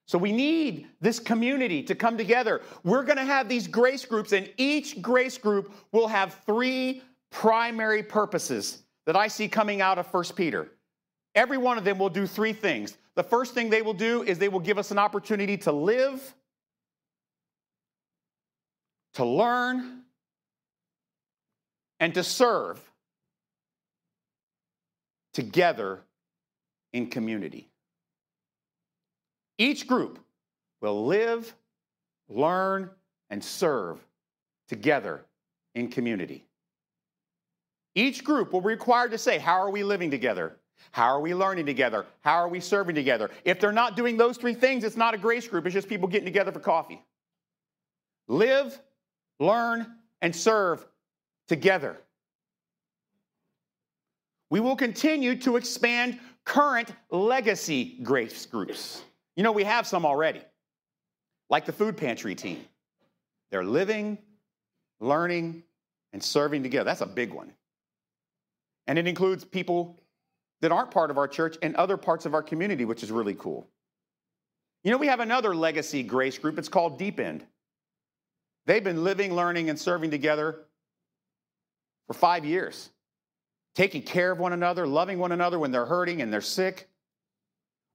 So 0.07 0.17
we 0.17 0.33
need 0.33 0.87
this 1.03 1.19
community 1.19 1.83
to 1.83 1.95
come 1.95 2.17
together. 2.17 2.63
We're 2.83 3.05
going 3.05 3.19
to 3.19 3.25
have 3.25 3.47
these 3.47 3.67
grace 3.67 4.07
groups, 4.07 4.33
and 4.33 4.51
each 4.57 5.03
grace 5.03 5.37
group 5.37 5.71
will 5.93 6.09
have 6.09 6.35
three 6.47 7.03
primary 7.31 8.03
purposes 8.03 8.83
that 9.05 9.17
I 9.17 9.29
see 9.29 9.49
coming 9.49 9.83
out 9.83 9.99
of 9.99 10.07
1 10.07 10.25
Peter. 10.35 10.69
Every 11.35 11.59
one 11.59 11.77
of 11.77 11.85
them 11.85 11.99
will 11.99 12.09
do 12.09 12.27
three 12.27 12.55
things. 12.55 12.97
The 13.17 13.23
first 13.23 13.53
thing 13.53 13.69
they 13.69 13.83
will 13.83 13.95
do 13.95 14.23
is 14.23 14.39
they 14.39 14.49
will 14.49 14.61
give 14.61 14.79
us 14.79 14.91
an 14.91 14.99
opportunity 14.99 15.59
to 15.59 15.73
live, 15.73 16.35
to 19.19 19.25
learn, 19.25 20.03
and 21.99 22.15
to 22.15 22.23
serve 22.23 22.81
together 25.35 25.99
in 26.93 27.09
community. 27.09 27.69
Each 29.59 29.89
group 29.89 30.21
will 30.81 31.05
live, 31.05 31.53
learn, 32.29 32.91
and 33.29 33.43
serve 33.43 33.99
together 34.69 35.25
in 35.75 35.89
community. 35.89 36.45
Each 37.97 38.23
group 38.23 38.53
will 38.53 38.61
be 38.61 38.69
required 38.69 39.11
to 39.11 39.19
say, 39.19 39.39
How 39.39 39.61
are 39.61 39.71
we 39.71 39.83
living 39.83 40.13
together? 40.13 40.55
How 40.93 41.09
are 41.09 41.21
we 41.21 41.35
learning 41.35 41.67
together? 41.67 42.07
How 42.21 42.37
are 42.37 42.49
we 42.49 42.61
serving 42.61 42.95
together? 42.95 43.33
If 43.45 43.59
they're 43.59 43.73
not 43.73 43.97
doing 43.97 44.17
those 44.17 44.37
three 44.37 44.55
things, 44.55 44.85
it's 44.85 44.97
not 44.97 45.13
a 45.13 45.19
grace 45.19 45.49
group, 45.49 45.67
it's 45.67 45.75
just 45.75 45.89
people 45.89 46.07
getting 46.07 46.25
together 46.25 46.53
for 46.53 46.61
coffee. 46.61 47.03
Live, 48.29 48.81
learn, 49.39 49.87
and 50.21 50.35
serve 50.35 50.85
together. 51.47 51.97
We 54.51 54.61
will 54.61 54.77
continue 54.77 55.37
to 55.41 55.57
expand 55.57 56.19
current 56.45 56.91
legacy 57.11 57.99
grace 58.03 58.47
groups. 58.47 59.03
You 59.37 59.43
know, 59.43 59.53
we 59.53 59.65
have 59.65 59.87
some 59.87 60.07
already, 60.07 60.41
like 61.51 61.67
the 61.67 61.73
food 61.73 61.97
pantry 61.97 62.35
team. 62.35 62.65
They're 63.51 63.65
living, 63.65 64.19
learning, 65.01 65.63
and 66.13 66.23
serving 66.23 66.63
together. 66.63 66.85
That's 66.85 67.03
a 67.03 67.07
big 67.07 67.33
one. 67.33 67.53
And 68.87 68.99
it 68.99 69.07
includes 69.07 69.45
people 69.45 70.01
that 70.61 70.73
aren't 70.73 70.91
part 70.91 71.11
of 71.11 71.19
our 71.19 71.29
church 71.29 71.57
and 71.63 71.77
other 71.77 71.97
parts 71.97 72.27
of 72.27 72.35
our 72.35 72.43
community, 72.43 72.85
which 72.85 73.03
is 73.03 73.13
really 73.13 73.35
cool. 73.35 73.69
You 74.83 74.91
know, 74.91 74.97
we 74.97 75.07
have 75.09 75.21
another 75.21 75.55
legacy 75.55 76.03
grace 76.03 76.39
group. 76.39 76.59
It's 76.59 76.69
called 76.69 76.99
Deep 76.99 77.21
End. 77.21 77.45
They've 78.69 78.85
been 78.85 79.03
living, 79.03 79.35
learning, 79.35 79.71
and 79.71 79.81
serving 79.81 80.11
together 80.11 80.67
for 82.07 82.13
five 82.13 82.45
years, 82.45 82.91
taking 83.75 84.03
care 84.03 84.31
of 84.31 84.39
one 84.39 84.53
another, 84.53 84.87
loving 84.87 85.19
one 85.19 85.33
another 85.33 85.59
when 85.59 85.71
they're 85.71 85.87
hurting 85.87 86.21
and 86.21 86.31
they're 86.31 86.43
sick, 86.43 86.87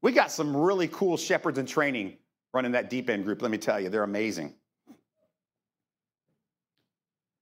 we 0.01 0.11
got 0.11 0.31
some 0.31 0.57
really 0.57 0.87
cool 0.87 1.15
shepherds 1.15 1.59
in 1.59 1.67
training 1.67 2.17
running 2.55 2.71
that 2.71 2.89
deep 2.89 3.07
end 3.07 3.23
group, 3.23 3.43
let 3.43 3.51
me 3.51 3.59
tell 3.59 3.79
you, 3.79 3.89
they're 3.89 4.03
amazing. 4.03 4.55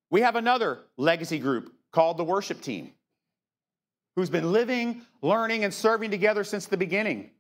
We 0.10 0.20
have 0.22 0.36
another 0.36 0.80
legacy 0.98 1.40
group 1.40 1.74
called 1.94 2.18
the 2.18 2.26
worship 2.26 2.60
team 2.62 2.92
who's 4.18 4.30
been 4.30 4.52
living, 4.52 5.04
learning, 5.22 5.64
and 5.64 5.74
serving 5.74 6.12
together 6.12 6.44
since 6.44 6.66
the 6.66 6.76
beginning. 6.76 7.32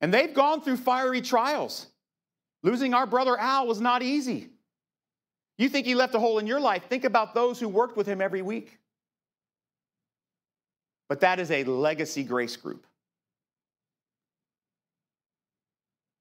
And 0.00 0.14
they've 0.14 0.32
gone 0.32 0.62
through 0.62 0.78
fiery 0.78 1.20
trials. 1.20 1.88
Losing 2.62 2.94
our 2.94 3.06
brother 3.06 3.38
Al 3.38 3.66
was 3.66 3.82
not 3.82 4.02
easy. 4.02 4.48
You 5.60 5.68
think 5.68 5.84
he 5.84 5.94
left 5.94 6.14
a 6.14 6.18
hole 6.18 6.38
in 6.38 6.46
your 6.46 6.58
life? 6.58 6.84
Think 6.88 7.04
about 7.04 7.34
those 7.34 7.60
who 7.60 7.68
worked 7.68 7.94
with 7.94 8.06
him 8.06 8.22
every 8.22 8.40
week. 8.40 8.78
But 11.06 11.20
that 11.20 11.38
is 11.38 11.50
a 11.50 11.64
legacy 11.64 12.22
grace 12.22 12.56
group. 12.56 12.86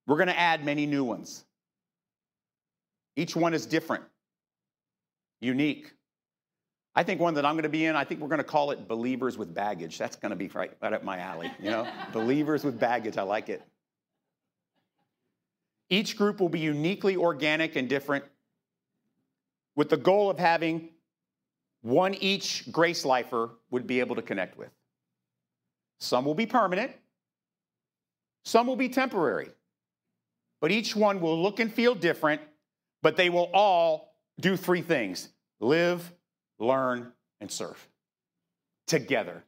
We're 0.06 0.17
going 0.17 0.28
to 0.28 0.38
add 0.38 0.65
many 0.65 0.86
new 0.86 1.06
ones. 1.06 1.45
Each 3.15 3.34
one 3.34 3.54
is 3.54 3.65
different, 3.65 4.04
unique. 5.39 5.93
I 6.93 7.04
think 7.04 7.21
one 7.21 7.36
that 7.36 7.45
I'm 7.45 7.54
going 7.54 7.63
to 7.63 7.69
be 7.69 7.86
in, 7.86 7.95
I 7.95 8.04
think 8.04 8.19
we're 8.19 8.28
going 8.28 8.39
to 8.39 8.43
call 8.43 8.71
it 8.71 8.89
Believers 8.89 9.38
with 9.38 9.54
Baggage. 9.54 9.97
That's 9.97 10.17
going 10.17 10.32
to 10.32 10.36
be 10.36 10.49
right, 10.49 10.73
right 10.82 10.91
up 10.91 11.06
my 11.06 11.17
alley, 11.19 11.49
you 11.62 11.69
know? 11.69 11.88
Believers 12.12 12.65
with 12.65 12.78
Baggage, 12.78 13.17
I 13.17 13.21
like 13.21 13.47
it. 13.47 13.62
Each 15.89 16.17
group 16.17 16.41
will 16.41 16.49
be 16.49 16.60
uniquely 16.60 17.15
organic 17.15 17.78
and 17.78 17.88
different. 17.88 18.25
With 19.75 19.89
the 19.89 19.97
goal 19.97 20.29
of 20.29 20.39
having 20.39 20.89
one 21.82 22.13
each 22.15 22.71
grace 22.71 23.05
lifer 23.05 23.51
would 23.71 23.88
be 23.88 23.99
able 23.99 24.15
to 24.15 24.21
connect 24.21 24.58
with. 24.58 24.69
Some 25.99 26.25
will 26.25 26.36
be 26.36 26.45
permanent, 26.45 26.91
some 28.45 28.67
will 28.67 28.75
be 28.75 28.89
temporary, 28.89 29.49
but 30.62 30.71
each 30.71 30.95
one 30.95 31.21
will 31.21 31.41
look 31.41 31.60
and 31.60 31.73
feel 31.73 31.95
different, 31.95 32.41
but 33.01 33.15
they 33.15 33.29
will 33.29 33.49
all 33.53 34.13
do 34.39 34.55
three 34.55 34.82
things 34.82 35.29
live, 35.60 36.12
learn, 36.58 37.12
and 37.41 37.51
serve 37.51 37.88
together. 38.88 39.43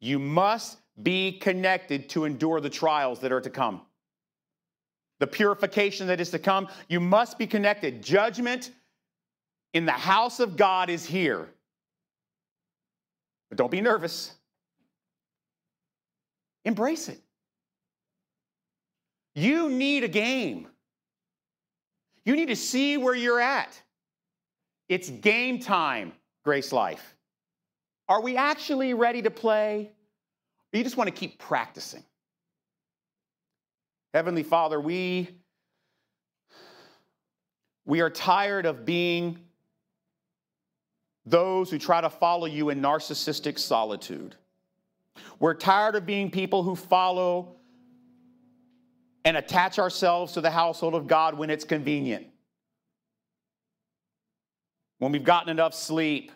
You 0.00 0.18
must 0.18 0.78
be 1.02 1.32
connected 1.32 2.08
to 2.10 2.24
endure 2.24 2.60
the 2.60 2.70
trials 2.70 3.20
that 3.20 3.32
are 3.32 3.40
to 3.40 3.50
come. 3.50 3.82
The 5.18 5.26
purification 5.26 6.06
that 6.06 6.20
is 6.20 6.30
to 6.30 6.38
come, 6.38 6.68
you 6.88 7.00
must 7.00 7.38
be 7.38 7.46
connected. 7.46 8.02
Judgment 8.02 8.70
in 9.72 9.84
the 9.84 9.92
house 9.92 10.40
of 10.40 10.56
God 10.56 10.90
is 10.90 11.04
here. 11.04 11.48
But 13.48 13.58
don't 13.58 13.70
be 13.70 13.80
nervous. 13.80 14.32
Embrace 16.64 17.08
it. 17.08 17.20
You 19.34 19.68
need 19.68 20.04
a 20.04 20.08
game. 20.08 20.68
You 22.24 22.36
need 22.36 22.48
to 22.48 22.56
see 22.56 22.96
where 22.96 23.14
you're 23.14 23.40
at. 23.40 23.80
It's 24.88 25.08
game 25.08 25.58
time, 25.60 26.12
Grace 26.44 26.72
Life. 26.72 27.14
Are 28.08 28.20
we 28.20 28.36
actually 28.36 28.92
ready 28.92 29.22
to 29.22 29.30
play? 29.30 29.92
Or 30.72 30.76
you 30.76 30.84
just 30.84 30.96
want 30.96 31.08
to 31.08 31.14
keep 31.14 31.38
practicing? 31.38 32.04
Heavenly 34.12 34.42
Father, 34.42 34.80
we, 34.80 35.28
we 37.84 38.00
are 38.00 38.10
tired 38.10 38.66
of 38.66 38.84
being 38.84 39.38
those 41.30 41.70
who 41.70 41.78
try 41.78 42.00
to 42.00 42.10
follow 42.10 42.46
you 42.46 42.70
in 42.70 42.80
narcissistic 42.80 43.58
solitude. 43.58 44.34
We're 45.38 45.54
tired 45.54 45.94
of 45.94 46.06
being 46.06 46.30
people 46.30 46.62
who 46.62 46.76
follow 46.76 47.56
and 49.24 49.36
attach 49.36 49.78
ourselves 49.78 50.32
to 50.32 50.40
the 50.40 50.50
household 50.50 50.94
of 50.94 51.06
God 51.06 51.34
when 51.34 51.50
it's 51.50 51.64
convenient. 51.64 52.26
When 54.98 55.12
we've 55.12 55.24
gotten 55.24 55.48
enough 55.48 55.74
sleep, 55.74 56.32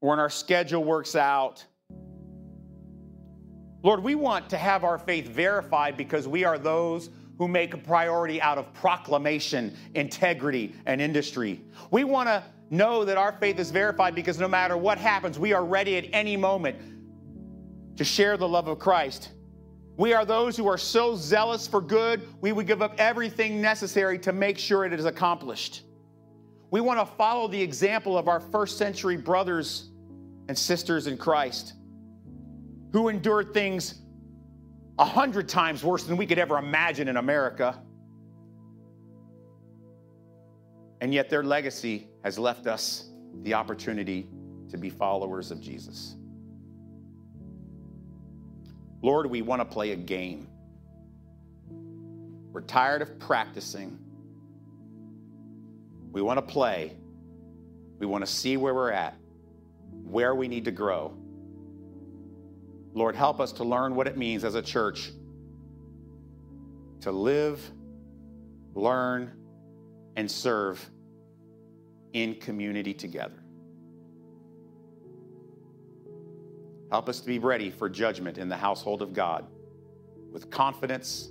when 0.00 0.18
our 0.18 0.30
schedule 0.30 0.82
works 0.82 1.14
out. 1.14 1.64
Lord, 3.82 4.02
we 4.02 4.14
want 4.14 4.50
to 4.50 4.56
have 4.56 4.84
our 4.84 4.98
faith 4.98 5.28
verified 5.28 5.96
because 5.96 6.26
we 6.26 6.44
are 6.44 6.58
those 6.58 7.10
who 7.38 7.48
make 7.48 7.74
a 7.74 7.78
priority 7.78 8.40
out 8.40 8.58
of 8.58 8.72
proclamation, 8.74 9.76
integrity, 9.94 10.74
and 10.86 11.00
industry. 11.00 11.60
We 11.90 12.04
want 12.04 12.28
to 12.28 12.42
know 12.72 13.04
that 13.04 13.18
our 13.18 13.32
faith 13.32 13.58
is 13.58 13.70
verified 13.70 14.14
because 14.14 14.38
no 14.38 14.48
matter 14.48 14.76
what 14.76 14.96
happens, 14.96 15.38
we 15.38 15.52
are 15.52 15.64
ready 15.64 15.96
at 15.98 16.06
any 16.12 16.36
moment 16.36 16.76
to 17.96 18.02
share 18.02 18.36
the 18.36 18.48
love 18.48 18.66
of 18.66 18.78
Christ. 18.78 19.30
We 19.98 20.14
are 20.14 20.24
those 20.24 20.56
who 20.56 20.66
are 20.66 20.78
so 20.78 21.14
zealous 21.14 21.68
for 21.68 21.82
good, 21.82 22.26
we 22.40 22.52
would 22.52 22.66
give 22.66 22.80
up 22.80 22.94
everything 22.96 23.60
necessary 23.60 24.18
to 24.20 24.32
make 24.32 24.58
sure 24.58 24.86
it 24.86 24.92
is 24.94 25.04
accomplished. 25.04 25.82
We 26.70 26.80
want 26.80 26.98
to 26.98 27.06
follow 27.16 27.46
the 27.46 27.60
example 27.60 28.16
of 28.16 28.26
our 28.26 28.40
first 28.40 28.78
century 28.78 29.18
brothers 29.18 29.90
and 30.48 30.58
sisters 30.58 31.06
in 31.06 31.18
Christ 31.18 31.74
who 32.92 33.08
endured 33.08 33.52
things 33.52 34.00
a 34.98 35.04
hundred 35.04 35.48
times 35.48 35.84
worse 35.84 36.04
than 36.04 36.16
we 36.16 36.26
could 36.26 36.38
ever 36.38 36.56
imagine 36.56 37.08
in 37.08 37.18
America. 37.18 37.82
And 41.02 41.12
yet 41.12 41.28
their 41.28 41.42
legacy 41.42 42.06
has 42.22 42.38
left 42.38 42.68
us 42.68 43.06
the 43.42 43.54
opportunity 43.54 44.28
to 44.70 44.78
be 44.78 44.88
followers 44.88 45.50
of 45.50 45.60
Jesus. 45.60 46.14
Lord, 49.02 49.26
we 49.26 49.42
want 49.42 49.60
to 49.60 49.64
play 49.64 49.90
a 49.90 49.96
game. 49.96 50.46
We're 52.52 52.60
tired 52.60 53.02
of 53.02 53.18
practicing. 53.18 53.98
We 56.12 56.22
want 56.22 56.38
to 56.38 56.42
play. 56.42 56.92
We 57.98 58.06
want 58.06 58.24
to 58.24 58.30
see 58.30 58.56
where 58.56 58.72
we're 58.72 58.92
at, 58.92 59.16
where 60.04 60.36
we 60.36 60.46
need 60.46 60.66
to 60.66 60.70
grow. 60.70 61.16
Lord, 62.94 63.16
help 63.16 63.40
us 63.40 63.50
to 63.54 63.64
learn 63.64 63.96
what 63.96 64.06
it 64.06 64.16
means 64.16 64.44
as 64.44 64.54
a 64.54 64.62
church 64.62 65.10
to 67.00 67.10
live, 67.10 67.60
learn, 68.76 69.41
and 70.16 70.30
serve 70.30 70.90
in 72.12 72.34
community 72.36 72.94
together. 72.94 73.42
Help 76.90 77.08
us 77.08 77.20
to 77.20 77.26
be 77.26 77.38
ready 77.38 77.70
for 77.70 77.88
judgment 77.88 78.36
in 78.36 78.48
the 78.48 78.56
household 78.56 79.00
of 79.00 79.14
God 79.14 79.46
with 80.30 80.50
confidence 80.50 81.30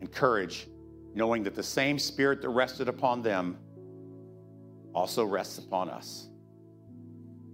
and 0.00 0.12
courage, 0.12 0.66
knowing 1.14 1.42
that 1.44 1.54
the 1.54 1.62
same 1.62 1.98
spirit 1.98 2.42
that 2.42 2.50
rested 2.50 2.88
upon 2.88 3.22
them 3.22 3.56
also 4.94 5.24
rests 5.24 5.58
upon 5.58 5.88
us. 5.88 6.28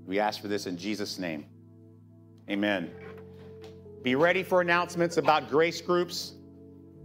We 0.05 0.19
ask 0.19 0.41
for 0.41 0.49
this 0.49 0.67
in 0.67 0.77
Jesus' 0.77 1.19
name. 1.19 1.47
Amen. 2.49 2.91
Be 4.03 4.17
ready 4.17 4.43
for 4.43 4.61
announcements 4.61 5.17
about 5.17 5.49
grace 5.49 5.81
groups. 5.81 6.33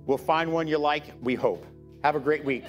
We'll 0.08 0.18
find 0.18 0.52
one 0.52 0.68
you 0.68 0.80
like, 0.80 1.04
we 1.22 1.36
hope. 1.36 1.66
Have 2.04 2.16
a 2.16 2.20
great 2.20 2.44
week. 2.44 2.64